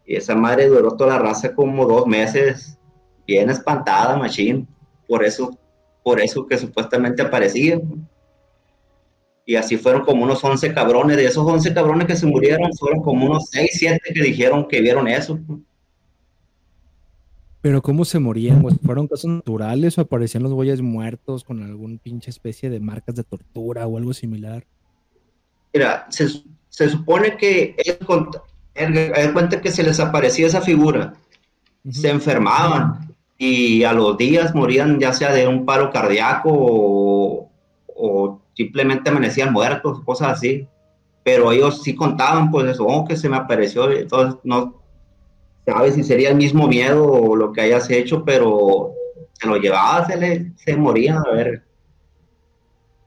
y 0.07 0.15
esa 0.15 0.37
madre 0.37 0.69
duró 0.69 0.97
toda 0.97 1.15
la 1.15 1.19
raza 1.19 1.55
como 1.55 1.87
dos 1.87 2.07
meses, 2.07 2.79
bien 3.27 3.51
espantada, 3.51 4.17
machín, 4.17 4.69
por 5.09 5.25
eso, 5.25 5.59
por 6.05 6.21
eso 6.21 6.47
que 6.47 6.57
supuestamente 6.57 7.21
aparecía. 7.21 7.81
Y 9.45 9.57
así 9.57 9.77
fueron 9.77 10.05
como 10.05 10.23
unos 10.23 10.43
11 10.43 10.73
cabrones, 10.73 11.17
de 11.17 11.27
esos 11.27 11.45
11 11.45 11.75
cabrones 11.75 12.07
que 12.07 12.17
se 12.17 12.27
murieron, 12.27 12.73
fueron 12.75 13.03
como 13.03 13.27
unos 13.27 13.49
6, 13.51 13.71
7 13.73 14.01
que 14.15 14.23
dijeron 14.23 14.69
que 14.69 14.81
vieron 14.81 15.09
eso. 15.09 15.37
güey. 15.45 15.61
Pero 17.64 17.80
¿cómo 17.80 18.04
se 18.04 18.18
morían? 18.18 18.61
güey? 18.61 18.76
¿Fueron 18.85 19.09
casos 19.09 19.30
naturales 19.30 19.97
o 19.97 20.02
aparecían 20.02 20.42
los 20.42 20.52
güeyes 20.52 20.83
muertos 20.83 21.44
con 21.44 21.62
algún 21.62 21.99
pinche 21.99 22.28
especie 22.28 22.68
de 22.68 22.78
marcas 22.78 23.14
de 23.14 23.25
tortura 23.25 23.87
o 23.87 23.97
algo 23.97 24.12
similar? 24.12 24.66
Mira, 25.73 26.06
se, 26.11 26.28
se 26.68 26.90
supone 26.90 27.38
que 27.38 27.75
de 27.78 29.33
cuenta 29.33 29.62
que 29.62 29.71
se 29.71 29.83
les 29.83 29.99
aparecía 29.99 30.47
esa 30.47 30.61
figura, 30.61 31.14
Ujú. 31.87 31.94
se 31.94 32.11
enfermaban 32.11 33.16
y 33.38 33.83
a 33.85 33.94
los 33.94 34.18
días 34.18 34.54
morían 34.54 35.00
ya 35.00 35.14
sea 35.14 35.33
de 35.33 35.49
un 35.49 35.64
paro 35.64 35.90
cardíaco 35.90 36.50
o, 36.52 37.50
o 37.87 38.42
simplemente 38.52 39.09
amanecían 39.09 39.54
muertos, 39.54 40.02
cosas 40.04 40.33
así. 40.37 40.68
Pero 41.23 41.50
ellos 41.50 41.80
sí 41.83 41.94
contaban, 41.94 42.50
pues 42.50 42.66
eso, 42.66 42.85
oh, 42.85 43.06
que 43.06 43.16
se 43.16 43.30
me 43.30 43.38
apareció, 43.38 43.90
entonces 43.90 44.38
no 44.44 44.84
sabes 45.64 45.94
si 45.94 46.02
sería 46.02 46.30
el 46.30 46.37
mismo 46.37 46.68
miedo 46.68 47.04
o 47.06 47.37
lo 47.37 47.52
que 47.52 47.62
hayas 47.62 47.90
hecho, 47.90 48.25
pero 48.25 48.92
se 49.33 49.47
lo 49.47 49.56
llevaba, 49.56 50.06
se 50.06 50.16
le 50.16 50.52
se 50.56 50.76
moría, 50.76 51.18
a 51.18 51.33
ver. 51.33 51.62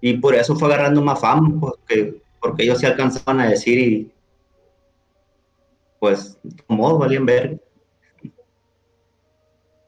Y 0.02 0.18
por 0.18 0.36
eso 0.36 0.56
fue 0.56 0.68
agarrando 0.68 1.02
más 1.02 1.20
fama, 1.20 1.60
porque, 1.60 2.22
porque 2.42 2.64
ellos 2.64 2.80
se 2.80 2.88
alcanzaban 2.88 3.40
a 3.40 3.50
decir 3.50 3.80
y 3.80 4.12
pues, 6.00 6.38
como 6.68 6.98
valían 6.98 7.26
ver. 7.26 7.62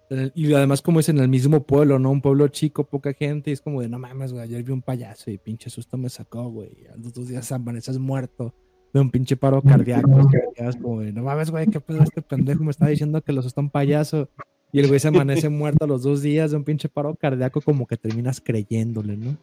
Eh, 0.09 0.31
Y 0.33 0.51
además, 0.53 0.81
como 0.81 0.99
es 0.99 1.09
en 1.09 1.19
el 1.19 1.27
mismo 1.27 1.63
pueblo, 1.63 1.99
¿no? 1.99 2.09
Un 2.09 2.21
pueblo 2.21 2.47
chico, 2.47 2.83
poca 2.83 3.13
gente, 3.13 3.51
y 3.51 3.53
es 3.53 3.61
como 3.61 3.81
de 3.81 3.89
no 3.89 3.99
mames, 3.99 4.33
güey. 4.33 4.43
Ayer 4.43 4.63
vi 4.63 4.71
un 4.71 4.81
payaso 4.81 5.29
y 5.29 5.37
pinche 5.37 5.69
susto 5.69 5.97
me 5.97 6.09
sacó, 6.09 6.49
güey. 6.49 6.87
A 6.91 6.97
los 6.97 7.13
dos 7.13 7.27
días 7.27 7.51
amaneces 7.51 7.99
muerto 7.99 8.55
de 8.93 8.99
un 8.99 9.11
pinche 9.11 9.37
paro 9.37 9.61
cardíaco. 9.61 10.27
como 10.81 11.01
de 11.01 11.13
no 11.13 11.23
mames, 11.23 11.51
güey, 11.51 11.67
qué 11.67 11.79
pedo 11.79 12.03
este 12.03 12.21
pendejo 12.21 12.63
me 12.63 12.71
está 12.71 12.87
diciendo 12.87 13.21
que 13.21 13.31
los 13.31 13.45
asustó 13.45 13.61
un 13.61 13.69
payaso. 13.69 14.29
Y 14.71 14.79
el 14.79 14.87
güey 14.87 14.99
se 14.99 15.07
amanece 15.07 15.49
muerto 15.49 15.85
a 15.85 15.87
los 15.87 16.03
dos 16.03 16.21
días 16.21 16.51
de 16.51 16.57
un 16.57 16.63
pinche 16.63 16.89
paro 16.89 17.15
cardíaco, 17.15 17.61
como 17.61 17.87
que 17.87 17.97
terminas 17.97 18.41
creyéndole, 18.41 19.17
¿no? 19.17 19.37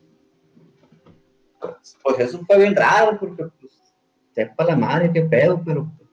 Pues 2.03 2.19
eso 2.21 2.41
fue 2.47 2.59
bien 2.59 2.77
raro, 2.77 3.19
porque 3.19 3.45
pues, 3.61 3.73
sepa 4.33 4.65
la 4.65 4.77
madre 4.77 5.11
qué 5.13 5.23
pedo, 5.23 5.61
pero 5.65 5.91
pues, 5.99 6.11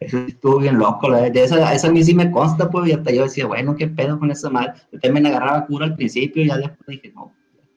eso 0.00 0.18
sí 0.18 0.32
estuvo 0.32 0.58
bien 0.58 0.78
loco, 0.78 1.08
la 1.08 1.30
de 1.30 1.42
esa, 1.42 1.72
esa 1.72 1.88
a 1.88 1.90
mí 1.90 2.04
sí 2.04 2.14
me 2.14 2.30
consta, 2.30 2.68
pues, 2.68 2.88
y 2.88 2.92
hasta 2.92 3.12
yo 3.12 3.22
decía, 3.22 3.46
bueno, 3.46 3.74
qué 3.76 3.88
pedo 3.88 4.18
con 4.18 4.30
esa 4.30 4.50
madre. 4.50 4.74
Yo 4.92 5.00
también 5.00 5.22
me 5.22 5.28
agarraba 5.30 5.66
cura 5.66 5.86
al 5.86 5.96
principio 5.96 6.42
y 6.42 6.48
ya 6.48 6.58
después 6.58 6.86
dije, 6.86 7.12
no, 7.14 7.32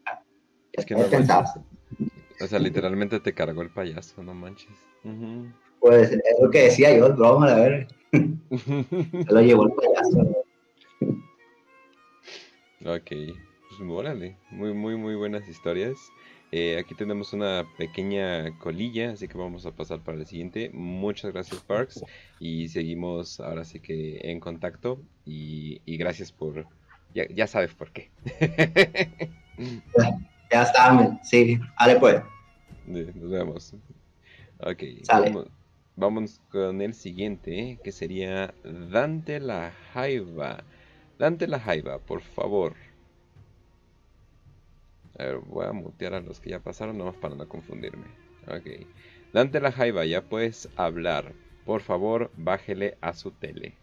ya, 0.06 0.22
Es 0.74 0.86
que 0.86 0.96
no. 0.96 1.04
O 2.40 2.48
sea, 2.48 2.60
literalmente 2.60 3.20
te 3.20 3.34
cargó 3.34 3.62
el 3.62 3.70
payaso, 3.70 4.24
no 4.24 4.34
manches. 4.34 4.76
Pues 5.80 6.12
es 6.12 6.22
lo 6.42 6.50
que 6.50 6.64
decía 6.64 6.96
yo, 6.96 7.08
es 7.08 7.16
broma, 7.16 7.48
la 7.48 7.56
verdad. 7.56 7.88
Se 8.12 9.34
lo 9.34 9.42
llevó 9.42 9.66
el 9.66 9.74
payaso. 9.74 10.44
Ok, 12.86 13.10
pues 13.10 13.90
órale, 13.90 14.38
muy, 14.52 14.74
muy, 14.74 14.96
muy 14.96 15.16
buenas 15.16 15.48
historias. 15.48 15.98
Eh, 16.52 16.78
aquí 16.80 16.96
tenemos 16.96 17.34
una 17.34 17.66
pequeña 17.78 18.58
colilla, 18.60 19.12
así 19.12 19.28
que 19.28 19.38
vamos 19.38 19.66
a 19.66 19.72
pasar 19.72 20.02
para 20.02 20.18
el 20.18 20.26
siguiente. 20.26 20.70
Muchas 20.74 21.34
gracias, 21.34 21.62
Parks, 21.62 22.04
y 22.40 22.70
seguimos 22.70 23.40
ahora 23.40 23.66
sí 23.66 23.80
que 23.80 24.20
en 24.24 24.40
contacto. 24.40 25.02
Y, 25.26 25.82
y 25.86 25.98
gracias 25.98 26.32
por. 26.32 26.66
Ya, 27.14 27.28
ya 27.28 27.48
sabes 27.48 27.74
por 27.74 27.92
qué. 27.92 28.10
Ya 30.52 30.64
está, 30.64 30.94
men, 30.94 31.20
sí, 31.24 31.60
dale 31.80 32.00
pues. 32.00 32.16
Eh, 32.88 33.12
Nos 33.16 33.32
vemos. 33.32 33.74
Ok, 34.60 34.84
vamos, 35.08 35.48
vamos 35.96 36.42
con 36.50 36.82
el 36.82 36.94
siguiente, 36.94 37.80
que 37.84 37.92
sería 37.92 38.54
Dante 38.64 39.40
la 39.40 39.74
Jaiba. 39.94 40.64
Dante 41.20 41.48
la 41.48 41.60
Jaiba, 41.60 42.00
por 42.00 42.22
favor. 42.22 42.76
A 45.20 45.24
ver, 45.24 45.38
voy 45.40 45.66
a 45.66 45.74
mutear 45.74 46.14
a 46.14 46.22
los 46.22 46.40
que 46.40 46.52
ya 46.52 46.60
pasaron, 46.60 46.98
nomás 46.98 47.16
para 47.16 47.36
no 47.36 47.48
confundirme. 47.48 48.06
Ok. 48.48 48.88
Dante 49.34 49.60
la 49.60 49.72
Jaiba, 49.72 50.06
ya 50.06 50.22
puedes 50.22 50.70
hablar. 50.78 51.34
Por 51.66 51.82
favor, 51.82 52.32
bájele 52.38 52.98
a 53.02 53.14
su 53.14 53.32
tele. 53.32 53.74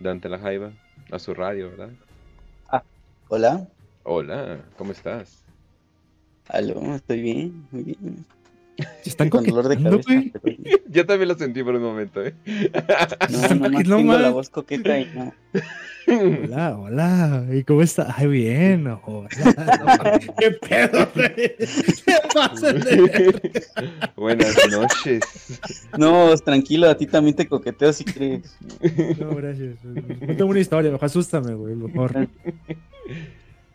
Dante 0.00 0.28
la 0.28 0.38
Jaiba, 0.38 0.72
a 1.10 1.18
su 1.18 1.34
radio, 1.34 1.70
¿verdad? 1.70 1.90
Hola, 3.28 3.68
Hola, 4.04 4.58
¿cómo 4.76 4.92
estás? 4.92 5.42
aló, 6.48 6.94
estoy 6.94 7.22
bien, 7.22 7.66
muy 7.72 7.82
bien. 7.82 8.24
Están 9.04 9.30
Con 9.30 9.44
dolor 9.44 9.68
de 9.68 9.82
cabeza. 9.82 10.08
pero. 10.42 10.56
Yo 10.88 11.06
también 11.06 11.28
lo 11.28 11.34
sentí 11.34 11.62
por 11.64 11.74
un 11.74 11.82
momento, 11.82 12.24
¿eh? 12.24 12.34
No, 13.30 13.68
no, 13.68 13.82
tengo 13.82 14.12
la 14.18 14.30
voz 14.30 14.48
coqueta 14.50 14.98
y 15.00 15.06
no. 15.06 15.32
Hola, 16.06 16.78
hola. 16.78 17.46
¿Y 17.52 17.64
cómo 17.64 17.82
está? 17.82 18.14
Ay, 18.16 18.28
bien. 18.28 18.86
Hola. 18.86 19.28
¿Qué 20.38 20.50
pedo, 20.52 21.08
Buenas 24.16 24.56
noches. 24.70 25.22
No, 25.98 26.34
tranquilo, 26.36 26.88
a 26.88 26.96
ti 26.96 27.06
también 27.06 27.36
te 27.36 27.48
coqueteo 27.48 27.92
si 27.92 28.04
crees. 28.04 28.56
No, 29.18 29.34
gracias. 29.34 29.84
No 29.84 30.36
tengo 30.36 30.50
una 30.50 30.60
historia, 30.60 30.90
mejor 30.90 31.06
asústame, 31.06 31.54
güey, 31.54 31.74
mejor. 31.74 32.28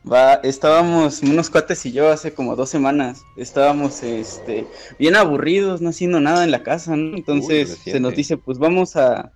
Va, 0.09 0.35
estábamos, 0.35 1.21
unos 1.21 1.49
cuates 1.49 1.85
y 1.85 1.91
yo 1.91 2.09
hace 2.09 2.33
como 2.33 2.55
dos 2.55 2.69
semanas, 2.69 3.21
estábamos 3.37 4.01
este, 4.01 4.65
bien 4.97 5.15
aburridos, 5.15 5.81
no 5.81 5.89
haciendo 5.89 6.19
nada 6.19 6.43
en 6.43 6.49
la 6.49 6.63
casa, 6.63 6.95
¿no? 6.95 7.15
Entonces 7.15 7.79
se 7.83 7.99
nos 7.99 8.15
dice, 8.15 8.37
pues 8.37 8.57
vamos 8.57 8.95
a, 8.95 9.31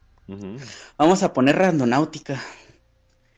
vamos 0.98 1.22
a 1.22 1.34
poner 1.34 1.58
randonáutica. 1.58 2.42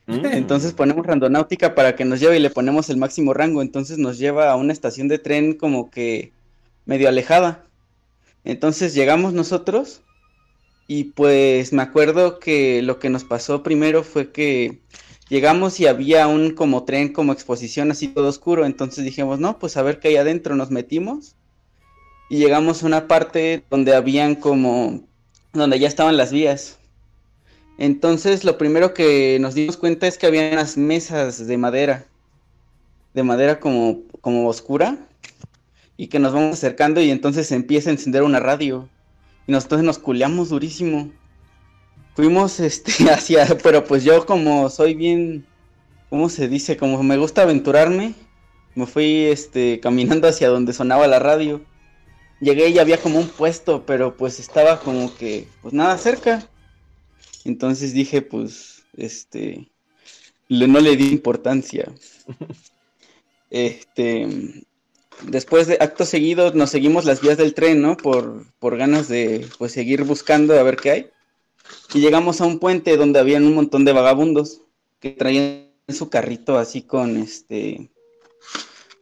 Entonces 0.08 0.72
ponemos 0.72 1.06
randonáutica 1.06 1.74
para 1.74 1.94
que 1.94 2.06
nos 2.06 2.18
lleve 2.18 2.38
y 2.38 2.40
le 2.40 2.48
ponemos 2.48 2.88
el 2.88 2.96
máximo 2.96 3.34
rango. 3.34 3.60
Entonces 3.60 3.98
nos 3.98 4.18
lleva 4.18 4.50
a 4.50 4.56
una 4.56 4.72
estación 4.72 5.06
de 5.06 5.18
tren 5.18 5.52
como 5.52 5.90
que 5.90 6.32
medio 6.86 7.08
alejada. 7.08 7.66
Entonces 8.44 8.94
llegamos 8.94 9.34
nosotros 9.34 10.00
y 10.86 11.04
pues 11.04 11.74
me 11.74 11.82
acuerdo 11.82 12.38
que 12.38 12.80
lo 12.80 12.98
que 12.98 13.10
nos 13.10 13.24
pasó 13.24 13.62
primero 13.62 14.02
fue 14.02 14.32
que 14.32 14.80
llegamos 15.28 15.78
y 15.78 15.86
había 15.86 16.26
un 16.26 16.52
como 16.52 16.84
tren 16.84 17.12
como 17.12 17.34
exposición 17.34 17.90
así 17.90 18.08
todo 18.08 18.28
oscuro. 18.28 18.64
Entonces 18.64 19.04
dijimos, 19.04 19.38
no, 19.38 19.58
pues 19.58 19.76
a 19.76 19.82
ver 19.82 20.00
qué 20.00 20.08
hay 20.08 20.16
adentro. 20.16 20.56
Nos 20.56 20.70
metimos 20.70 21.36
y 22.30 22.38
llegamos 22.38 22.82
a 22.82 22.86
una 22.86 23.08
parte 23.08 23.62
donde 23.68 23.94
habían 23.94 24.36
como, 24.36 25.06
donde 25.52 25.78
ya 25.78 25.88
estaban 25.88 26.16
las 26.16 26.32
vías. 26.32 26.77
Entonces 27.78 28.42
lo 28.42 28.58
primero 28.58 28.92
que 28.92 29.38
nos 29.40 29.54
dimos 29.54 29.76
cuenta 29.76 30.08
es 30.08 30.18
que 30.18 30.26
había 30.26 30.50
unas 30.52 30.76
mesas 30.76 31.46
de 31.46 31.56
madera, 31.56 32.04
de 33.14 33.22
madera 33.22 33.60
como, 33.60 34.00
como 34.20 34.48
oscura, 34.48 34.98
y 35.96 36.08
que 36.08 36.18
nos 36.18 36.32
vamos 36.32 36.54
acercando 36.54 37.00
y 37.00 37.10
entonces 37.10 37.46
se 37.46 37.54
empieza 37.54 37.90
a 37.90 37.92
encender 37.92 38.24
una 38.24 38.40
radio. 38.40 38.88
Y 39.46 39.52
nosotros 39.52 39.82
nos 39.82 39.98
culeamos 39.98 40.48
durísimo. 40.48 41.10
Fuimos 42.14 42.58
este 42.60 42.92
hacia, 43.10 43.46
pero 43.62 43.84
pues 43.84 44.02
yo 44.02 44.26
como 44.26 44.68
soy 44.70 44.94
bien, 44.94 45.46
¿cómo 46.10 46.28
se 46.28 46.48
dice? 46.48 46.76
Como 46.76 47.02
me 47.04 47.16
gusta 47.16 47.42
aventurarme, 47.42 48.14
me 48.74 48.86
fui 48.86 49.26
este 49.26 49.78
caminando 49.80 50.26
hacia 50.26 50.48
donde 50.48 50.72
sonaba 50.72 51.06
la 51.06 51.20
radio. 51.20 51.60
Llegué 52.40 52.68
y 52.70 52.78
había 52.78 53.00
como 53.00 53.18
un 53.18 53.28
puesto, 53.28 53.84
pero 53.86 54.16
pues 54.16 54.38
estaba 54.38 54.80
como 54.80 55.14
que, 55.16 55.48
pues 55.62 55.74
nada 55.74 55.96
cerca. 55.98 56.48
Entonces 57.48 57.94
dije, 57.94 58.20
pues, 58.20 58.84
este, 58.94 59.70
no 60.50 60.80
le 60.80 60.96
di 60.96 61.08
importancia. 61.08 61.92
Este, 63.50 64.28
después 65.22 65.66
de 65.68 65.78
acto 65.80 66.04
seguido 66.04 66.52
nos 66.52 66.68
seguimos 66.68 67.06
las 67.06 67.22
vías 67.22 67.38
del 67.38 67.54
tren, 67.54 67.80
¿no? 67.80 67.96
Por, 67.96 68.44
por 68.58 68.76
ganas 68.76 69.08
de, 69.08 69.48
pues, 69.56 69.72
seguir 69.72 70.04
buscando 70.04 70.52
a 70.52 70.62
ver 70.62 70.76
qué 70.76 70.90
hay. 70.90 71.10
Y 71.94 72.00
llegamos 72.00 72.42
a 72.42 72.44
un 72.44 72.58
puente 72.58 72.98
donde 72.98 73.18
habían 73.18 73.46
un 73.46 73.54
montón 73.54 73.86
de 73.86 73.94
vagabundos 73.94 74.60
que 75.00 75.12
traían 75.12 75.70
su 75.88 76.10
carrito 76.10 76.58
así 76.58 76.82
con, 76.82 77.16
este, 77.16 77.90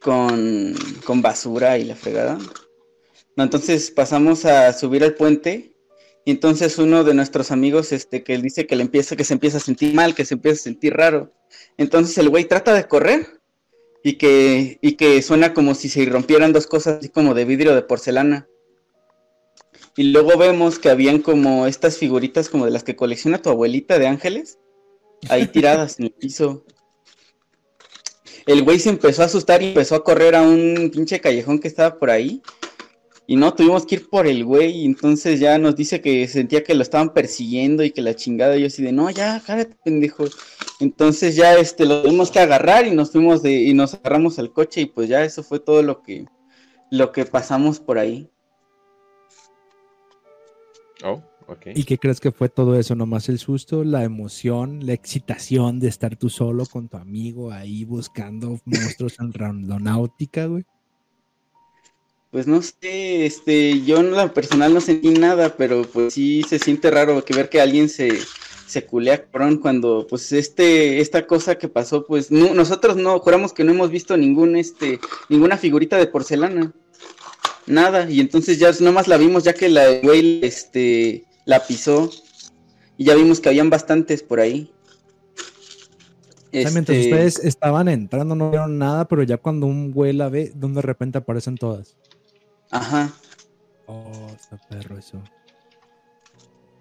con, 0.01 0.77
con 1.05 1.23
basura 1.23 1.77
y 1.77 1.85
la 1.85 1.97
fregada. 1.97 2.39
No, 3.35 3.43
entonces 3.43 3.91
pasamos 3.91 4.45
a 4.45 4.73
subir 4.73 5.03
al 5.03 5.15
puente 5.15 5.76
y 6.27 6.33
entonces 6.33 6.77
uno 6.79 7.05
de 7.05 7.15
nuestros 7.15 7.53
amigos, 7.53 7.93
este, 7.93 8.25
que 8.25 8.35
él 8.35 8.43
dice 8.43 8.67
que 8.67 8.75
le 8.75 8.83
empieza, 8.83 9.15
que 9.15 9.23
se 9.23 9.33
empieza 9.33 9.59
a 9.59 9.61
sentir 9.61 9.95
mal, 9.95 10.17
que 10.17 10.25
se 10.25 10.35
empieza 10.35 10.61
a 10.61 10.65
sentir 10.65 10.93
raro. 10.93 11.33
Entonces 11.79 12.19
el 12.19 12.29
güey 12.29 12.47
trata 12.47 12.75
de 12.75 12.89
correr 12.89 13.41
y 14.03 14.15
que, 14.15 14.81
y 14.83 14.95
que 14.95 15.23
suena 15.23 15.55
como 15.55 15.77
si 15.77 15.89
se 15.89 16.05
rompieran 16.07 16.53
dos 16.53 16.67
cosas 16.67 16.99
así 16.99 17.11
como 17.11 17.33
de 17.33 17.45
vidrio 17.45 17.77
de 17.77 17.83
porcelana. 17.83 18.49
Y 19.97 20.11
luego 20.11 20.37
vemos 20.37 20.81
que 20.81 20.91
habían 20.91 21.21
como 21.21 21.69
estas 21.69 21.97
figuritas 21.97 22.49
como 22.49 22.65
de 22.65 22.73
las 22.73 22.83
que 22.83 22.97
colecciona 22.97 23.41
tu 23.41 23.51
abuelita 23.51 24.01
de 24.01 24.09
ángeles, 24.09 24.59
ahí 25.29 25.47
tiradas 25.53 26.01
en 26.01 26.07
el 26.07 26.13
piso. 26.13 26.65
El 28.47 28.65
güey 28.65 28.81
se 28.81 28.89
empezó 28.89 29.23
a 29.23 29.27
asustar 29.27 29.63
y 29.63 29.69
empezó 29.69 29.95
a 29.95 30.03
correr 30.03 30.35
a 30.35 30.43
un 30.43 30.91
pinche 30.93 31.21
callejón 31.21 31.61
que 31.61 31.69
estaba 31.69 32.01
por 32.01 32.11
ahí. 32.11 32.43
Y 33.29 33.35
no, 33.35 33.55
tuvimos 33.55 33.85
que 33.85 33.97
ir 33.97 34.09
por 34.09 34.27
el 34.27 34.45
güey. 34.45 34.83
Y 34.83 34.85
entonces 34.85 35.41
ya 35.41 35.59
nos 35.59 35.75
dice 35.75 36.01
que 36.01 36.27
sentía 36.29 36.63
que 36.63 36.75
lo 36.75 36.83
estaban 36.83 37.13
persiguiendo 37.13 37.83
y 37.83 37.91
que 37.91 38.03
la 38.03 38.15
chingada. 38.15 38.57
Y 38.57 38.61
yo 38.61 38.67
así 38.69 38.83
de, 38.83 38.93
no, 38.93 39.11
ya, 39.11 39.43
cállate, 39.45 39.77
pendejo. 39.85 40.25
Entonces 40.79 41.35
ya 41.35 41.55
este, 41.57 41.87
lo 41.87 42.03
tuvimos 42.03 42.31
que 42.31 42.39
agarrar 42.39 42.87
y 42.87 42.93
nos 42.93 43.11
fuimos 43.11 43.43
de, 43.43 43.53
y 43.53 43.75
nos 43.75 43.95
agarramos 43.95 44.39
al 44.39 44.53
coche. 44.53 44.83
Y 44.83 44.87
pues 44.87 45.09
ya 45.09 45.25
eso 45.25 45.43
fue 45.43 45.59
todo 45.59 45.83
lo 45.83 46.03
que, 46.03 46.27
lo 46.91 47.11
que 47.11 47.25
pasamos 47.25 47.81
por 47.81 47.99
ahí. 47.99 48.31
Oh, 51.05 51.21
ok. 51.49 51.67
¿Y 51.75 51.83
qué 51.83 51.99
crees 51.99 52.21
que 52.21 52.31
fue 52.31 52.49
todo 52.49 52.79
eso? 52.79 52.95
¿Nomás 52.95 53.29
el 53.29 53.41
susto, 53.41 53.83
la 53.83 54.05
emoción, 54.05 54.87
la 54.87 54.93
excitación 54.93 55.81
de 55.81 55.89
estar 55.89 56.17
tú 56.17 56.31
solo 56.31 56.65
con 56.65 56.89
tu 56.89 56.97
amigo 56.97 57.51
ahí 57.51 57.85
buscando 57.85 58.61
monstruos 58.65 59.19
en 59.19 59.33
randonáutica, 59.33 60.47
güey? 60.47 60.65
Pues 62.31 62.47
no 62.47 62.61
sé, 62.61 63.25
este, 63.25 63.83
yo 63.83 63.99
en 63.99 64.11
lo 64.11 64.35
personal 64.35 64.75
no 64.75 64.81
sentí 64.81 65.11
nada, 65.11 65.57
pero 65.57 65.83
pues 65.85 66.15
sí 66.15 66.43
se 66.43 66.59
siente 66.59 66.91
raro 66.91 67.25
que 67.25 67.35
ver 67.35 67.49
que 67.49 67.61
alguien 67.61 67.89
se, 67.89 68.11
se 68.67 68.85
culea 68.85 69.25
cabrón 69.25 69.59
cuando 69.59 70.07
pues 70.09 70.33
este, 70.33 71.01
esta 71.01 71.27
cosa 71.27 71.57
que 71.57 71.69
pasó, 71.69 72.05
pues 72.05 72.31
no, 72.31 72.53
nosotros 72.53 72.97
no, 72.97 73.19
juramos 73.21 73.53
que 73.53 73.65
no 73.65 73.73
hemos 73.73 73.91
visto 73.91 74.17
ningún, 74.17 74.57
este, 74.57 74.99
ninguna 75.29 75.57
figurita 75.57 75.97
de 75.97 76.09
porcelana. 76.09 76.73
Nada, 77.67 78.09
y 78.11 78.21
entonces 78.21 78.59
ya 78.59 78.71
nomás 78.81 79.09
la 79.09 79.17
vimos 79.17 79.45
ya 79.45 79.53
que 79.53 79.69
la 79.69 79.99
güey, 79.99 80.41
este, 80.45 81.25
la 81.47 81.67
pisó 81.67 82.11
y 82.97 83.05
ya 83.05 83.15
vimos 83.15 83.41
que 83.41 83.49
habían 83.49 83.71
bastantes 83.71 84.23
por 84.23 84.41
ahí. 84.41 84.71
Mientras 86.53 86.77
Este, 86.77 87.01
ustedes 87.01 87.39
estaban 87.41 87.89
entrando 87.89 88.35
no 88.35 88.51
vieron 88.51 88.79
nada, 88.79 89.07
pero 89.07 89.23
ya 89.23 89.37
cuando 89.37 89.67
un 89.67 89.93
güey 89.93 90.13
la 90.13 90.29
ve, 90.29 90.53
donde 90.55 90.77
de 90.77 90.83
repente 90.83 91.19
aparecen 91.19 91.57
todas. 91.57 91.97
Ajá, 92.71 93.13
Oh, 93.87 94.33
está 94.37 94.59
perro 94.69 94.99
eso. 94.99 95.23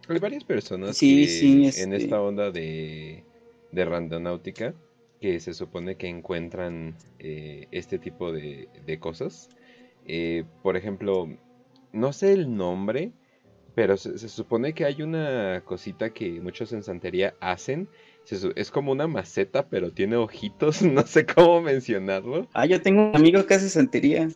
Hay 0.08 0.20
varias 0.20 0.44
personas 0.44 0.98
Sí, 1.00 1.10
que 1.16 1.28
sí, 1.28 1.66
en 1.82 1.94
este- 1.94 1.96
esta 1.98 2.22
onda 2.22 2.52
de, 2.52 3.26
de 3.72 3.86
randonáutica 3.86 4.76
que 5.20 5.40
se 5.40 5.54
supone 5.54 5.98
que 5.98 6.08
encuentran 6.08 6.96
eh, 7.20 7.68
este 7.72 7.98
tipo 7.98 8.32
de, 8.32 8.70
de 8.86 9.00
cosas. 9.00 9.50
Eh, 10.06 10.46
por 10.62 10.78
ejemplo, 10.78 11.28
no 11.92 12.14
sé 12.14 12.34
el 12.34 12.56
nombre, 12.56 13.14
pero 13.76 13.98
se, 13.98 14.18
se 14.20 14.30
supone 14.30 14.74
que 14.74 14.86
hay 14.86 15.02
una 15.02 15.64
cosita 15.66 16.12
que 16.14 16.40
muchos 16.42 16.72
en 16.74 16.84
santería 16.84 17.36
hacen. 17.40 17.90
Se 18.26 18.52
es 18.56 18.72
como 18.72 18.92
una 18.92 19.08
maceta, 19.08 19.70
pero 19.70 19.92
tiene 19.92 20.18
ojitos, 20.18 20.82
no 20.84 21.06
sé 21.08 21.26
cómo 21.26 21.62
mencionarlo. 21.62 22.48
Ah, 22.54 22.66
yo 22.66 22.82
tengo 22.82 23.10
un 23.10 23.16
amigo 23.16 23.46
que 23.46 23.54
hace 23.54 23.70
santería. 23.70 24.30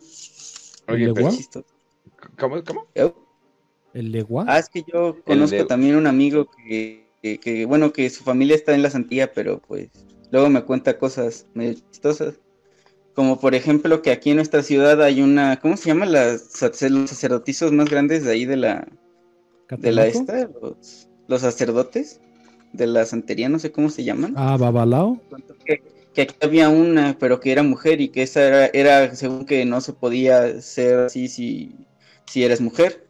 Oye, 0.93 1.05
¿El 1.05 1.13
pero- 1.13 1.25
legua? 1.27 1.37
Chistoso. 1.37 1.65
¿cómo? 2.37 2.63
¿Cómo? 2.63 2.87
¿El 3.93 4.11
legua? 4.11 4.45
Ah, 4.47 4.59
es 4.59 4.69
que 4.69 4.83
yo 4.91 5.17
conozco 5.25 5.65
también 5.65 5.95
un 5.95 6.07
amigo 6.07 6.47
que, 6.67 7.07
que- 7.21 7.39
que, 7.39 7.65
bueno, 7.65 7.91
que 7.91 8.09
su 8.09 8.23
familia 8.23 8.55
está 8.55 8.73
en 8.75 8.81
la 8.83 8.89
santía, 8.89 9.31
pero 9.33 9.59
pues 9.59 9.89
luego 10.31 10.49
me 10.49 10.63
cuenta 10.63 10.97
cosas 10.97 11.47
medio 11.53 11.73
chistosas. 11.91 12.35
Como 13.15 13.39
por 13.39 13.55
ejemplo 13.55 14.01
que 14.01 14.11
aquí 14.11 14.29
en 14.29 14.37
nuestra 14.37 14.61
ciudad 14.63 15.01
hay 15.01 15.21
una, 15.21 15.59
¿cómo 15.59 15.75
se 15.75 15.87
llama? 15.89 16.05
Las, 16.05 16.61
los 16.89 17.09
sacerdotizos 17.09 17.71
más 17.71 17.89
grandes 17.89 18.23
de 18.23 18.31
ahí 18.31 18.45
de 18.45 18.55
la, 18.57 18.87
de 19.69 19.91
la 19.91 20.05
esta, 20.07 20.47
los, 20.61 21.09
los 21.27 21.41
sacerdotes 21.41 22.21
de 22.71 22.85
la 22.87 23.05
santería, 23.05 23.49
no 23.49 23.59
sé 23.59 23.71
cómo 23.71 23.89
se 23.89 24.03
llaman. 24.03 24.33
Ah, 24.37 24.55
Babalao. 24.57 25.19
Que, 25.65 25.81
que 26.19 26.23
aquí 26.23 26.35
había 26.41 26.67
una, 26.67 27.17
pero 27.17 27.39
que 27.39 27.49
era 27.49 27.63
mujer 27.63 28.01
y 28.01 28.09
que 28.09 28.23
esa 28.23 28.65
era, 28.67 29.15
según 29.15 29.45
que 29.45 29.63
no 29.63 29.79
se 29.79 29.93
podía 29.93 30.59
ser 30.61 30.99
así 30.99 31.29
si, 31.29 31.73
si 32.25 32.43
eres 32.43 32.59
mujer. 32.59 33.07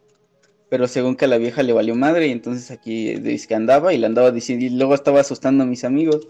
Pero 0.70 0.88
según 0.88 1.16
que 1.16 1.26
a 1.26 1.28
la 1.28 1.40
vieja 1.40 1.64
le 1.64 1.74
valió 1.74 1.96
madre 1.96 2.28
y 2.28 2.32
entonces 2.32 2.70
aquí 2.70 3.16
dice 3.16 3.48
que 3.48 3.56
andaba 3.56 3.96
y 3.96 3.98
le 3.98 4.06
andaba 4.06 4.30
diciendo, 4.30 4.64
y 4.64 4.70
luego 4.70 4.94
estaba 4.94 5.22
asustando 5.22 5.64
a 5.64 5.68
mis 5.68 5.84
amigos. 5.84 6.28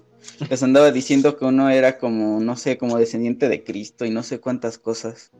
Les 0.50 0.64
andaba 0.64 0.94
diciendo 0.94 1.38
que 1.38 1.44
uno 1.44 1.70
era 1.70 1.98
como, 1.98 2.40
no 2.40 2.56
sé, 2.56 2.78
como 2.78 2.98
descendiente 2.98 3.50
de 3.50 3.66
Cristo 3.66 4.06
y 4.06 4.12
no 4.12 4.24
sé 4.24 4.40
cuántas 4.40 4.78
cosas. 4.78 5.32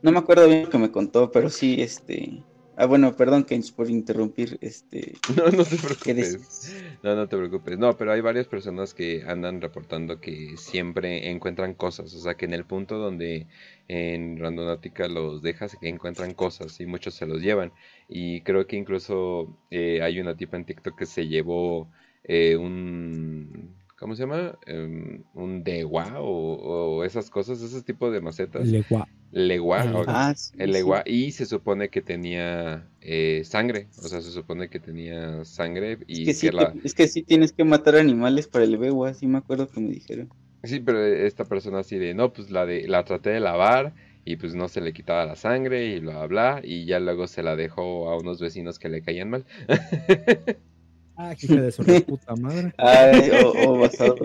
No 0.00 0.10
me 0.10 0.18
acuerdo 0.18 0.48
bien 0.48 0.62
lo 0.62 0.70
que 0.70 0.78
me 0.78 0.90
contó, 0.90 1.30
pero 1.30 1.50
sí, 1.50 1.82
este... 1.82 2.42
Ah, 2.78 2.84
bueno, 2.84 3.16
perdón, 3.16 3.44
Kench, 3.44 3.74
por 3.74 3.88
interrumpir, 3.88 4.58
este... 4.60 5.14
No, 5.34 5.50
no 5.50 5.64
te 5.64 5.76
¿Qué 5.76 5.82
preocupes. 5.82 6.74
No, 7.02 7.16
no 7.16 7.26
te 7.26 7.36
preocupes. 7.36 7.78
No, 7.78 7.96
pero 7.96 8.12
hay 8.12 8.20
varias 8.20 8.46
personas 8.46 8.92
que 8.92 9.24
andan 9.26 9.62
reportando 9.62 10.20
que 10.20 10.58
siempre 10.58 11.30
encuentran 11.30 11.72
cosas. 11.72 12.14
O 12.14 12.18
sea, 12.18 12.34
que 12.34 12.44
en 12.44 12.52
el 12.52 12.66
punto 12.66 12.98
donde 12.98 13.46
en 13.88 14.38
Randonáutica 14.38 15.08
los 15.08 15.40
dejas, 15.40 15.74
que 15.80 15.88
encuentran 15.88 16.34
cosas 16.34 16.78
y 16.78 16.86
muchos 16.86 17.14
se 17.14 17.26
los 17.26 17.40
llevan. 17.40 17.72
Y 18.10 18.42
creo 18.42 18.66
que 18.66 18.76
incluso 18.76 19.56
eh, 19.70 20.02
hay 20.02 20.20
una 20.20 20.36
tipa 20.36 20.58
en 20.58 20.66
TikTok 20.66 20.98
que 20.98 21.06
se 21.06 21.26
llevó 21.28 21.88
eh, 22.24 22.56
un... 22.56 23.74
¿Cómo 23.98 24.14
se 24.14 24.24
llama? 24.24 24.58
Em, 24.66 25.24
un 25.32 25.64
dewa 25.64 26.20
o, 26.20 26.98
o 26.98 27.04
esas 27.04 27.30
cosas, 27.30 27.62
ese 27.62 27.82
tipo 27.82 28.10
de 28.10 28.20
macetas. 28.20 28.68
Legua. 28.68 29.08
Legua. 29.36 29.92
Ah, 30.06 30.34
sí, 30.34 30.58
el 30.58 30.72
sí. 30.72 30.72
legua, 30.72 31.02
y 31.06 31.32
se 31.32 31.44
supone 31.46 31.90
que 31.90 32.00
tenía 32.02 32.90
eh, 33.00 33.42
sangre, 33.44 33.90
o 33.96 34.08
sea, 34.08 34.22
se 34.22 34.30
supone 34.32 34.70
que 34.70 34.80
tenía 34.80 35.44
sangre 35.44 35.98
y 36.06 36.32
Es 36.32 36.34
que, 36.34 36.34
sí, 36.34 36.50
que 36.50 36.50
la... 36.50 36.66
te- 36.66 36.80
es 36.82 36.94
que 36.94 37.06
sí 37.06 37.22
tienes 37.22 37.52
que 37.52 37.62
matar 37.62 37.94
animales 37.94 38.48
para 38.48 38.64
el 38.64 38.76
begua, 38.76 39.14
sí 39.14 39.28
me 39.28 39.38
acuerdo 39.38 39.68
que 39.68 39.78
me 39.80 39.90
dijeron. 39.92 40.32
Sí, 40.62 40.80
pero 40.80 41.04
esta 41.04 41.44
persona 41.46 41.78
así 41.80 41.96
de, 41.98 42.12
no, 42.14 42.32
pues 42.32 42.50
la 42.50 42.66
de, 42.66 42.88
la 42.88 43.04
traté 43.04 43.30
de 43.30 43.40
lavar 43.40 43.94
y 44.24 44.36
pues 44.36 44.54
no 44.56 44.68
se 44.68 44.80
le 44.80 44.92
quitaba 44.92 45.24
la 45.24 45.36
sangre 45.36 45.86
y 45.86 46.00
bla, 46.00 46.26
bla, 46.26 46.60
y 46.64 46.84
ya 46.86 46.98
luego 46.98 47.26
se 47.28 47.42
la 47.44 47.54
dejó 47.56 48.10
a 48.10 48.18
unos 48.18 48.40
vecinos 48.40 48.78
que 48.78 48.88
le 48.88 49.02
caían 49.02 49.30
mal. 49.30 49.46
Ah, 51.16 51.34
que 51.34 51.46
de 51.46 51.72
su 51.72 51.82
puta 52.04 52.36
madre. 52.36 52.74
Ay, 52.78 53.30
o, 53.42 53.70
o 53.70 53.78
basado. 53.78 54.16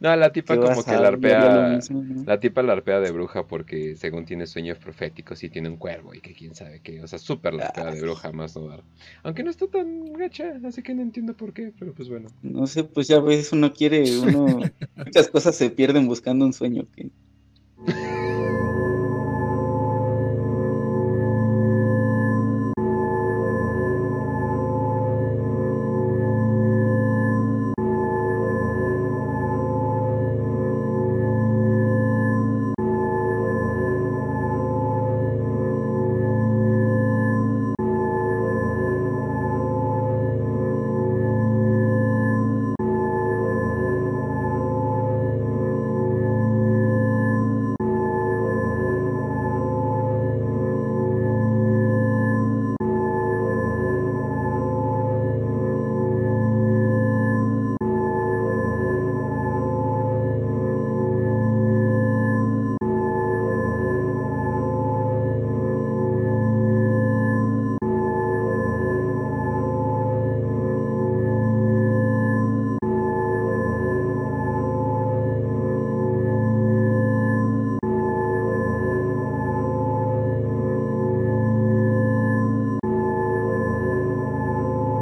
no, 0.00 0.16
la 0.16 0.32
tipa 0.32 0.54
qué 0.54 0.60
como 0.60 0.84
que 0.84 0.90
basado, 0.90 1.68
mismo, 1.68 2.02
¿no? 2.02 2.24
la 2.24 2.38
tipa 2.38 2.62
larpea 2.62 3.00
de 3.00 3.10
bruja 3.10 3.46
porque 3.46 3.96
según 3.96 4.26
tiene 4.26 4.46
sueños 4.46 4.78
proféticos 4.78 5.42
y 5.42 5.48
tiene 5.48 5.68
un 5.68 5.76
cuervo 5.76 6.14
y 6.14 6.20
que 6.20 6.34
quién 6.34 6.54
sabe 6.54 6.80
qué, 6.80 7.02
o 7.02 7.06
sea, 7.06 7.18
súper 7.18 7.54
larpea 7.54 7.90
de 7.90 8.00
bruja 8.00 8.32
más 8.32 8.54
no 8.56 8.68
dar. 8.68 8.82
Aunque 9.22 9.42
no 9.42 9.50
está 9.50 9.66
tan 9.66 10.12
gacha, 10.12 10.60
así 10.64 10.82
que 10.82 10.94
no 10.94 11.02
entiendo 11.02 11.34
por 11.34 11.52
qué, 11.52 11.72
pero 11.78 11.94
pues 11.94 12.08
bueno. 12.08 12.28
No 12.42 12.66
sé, 12.66 12.84
pues 12.84 13.08
ya 13.08 13.16
a 13.16 13.20
veces 13.20 13.52
uno 13.52 13.72
quiere, 13.72 14.04
uno, 14.18 14.60
muchas 14.96 15.28
cosas 15.28 15.56
se 15.56 15.70
pierden 15.70 16.06
buscando 16.06 16.44
un 16.44 16.52
sueño. 16.52 16.86
que 16.94 17.10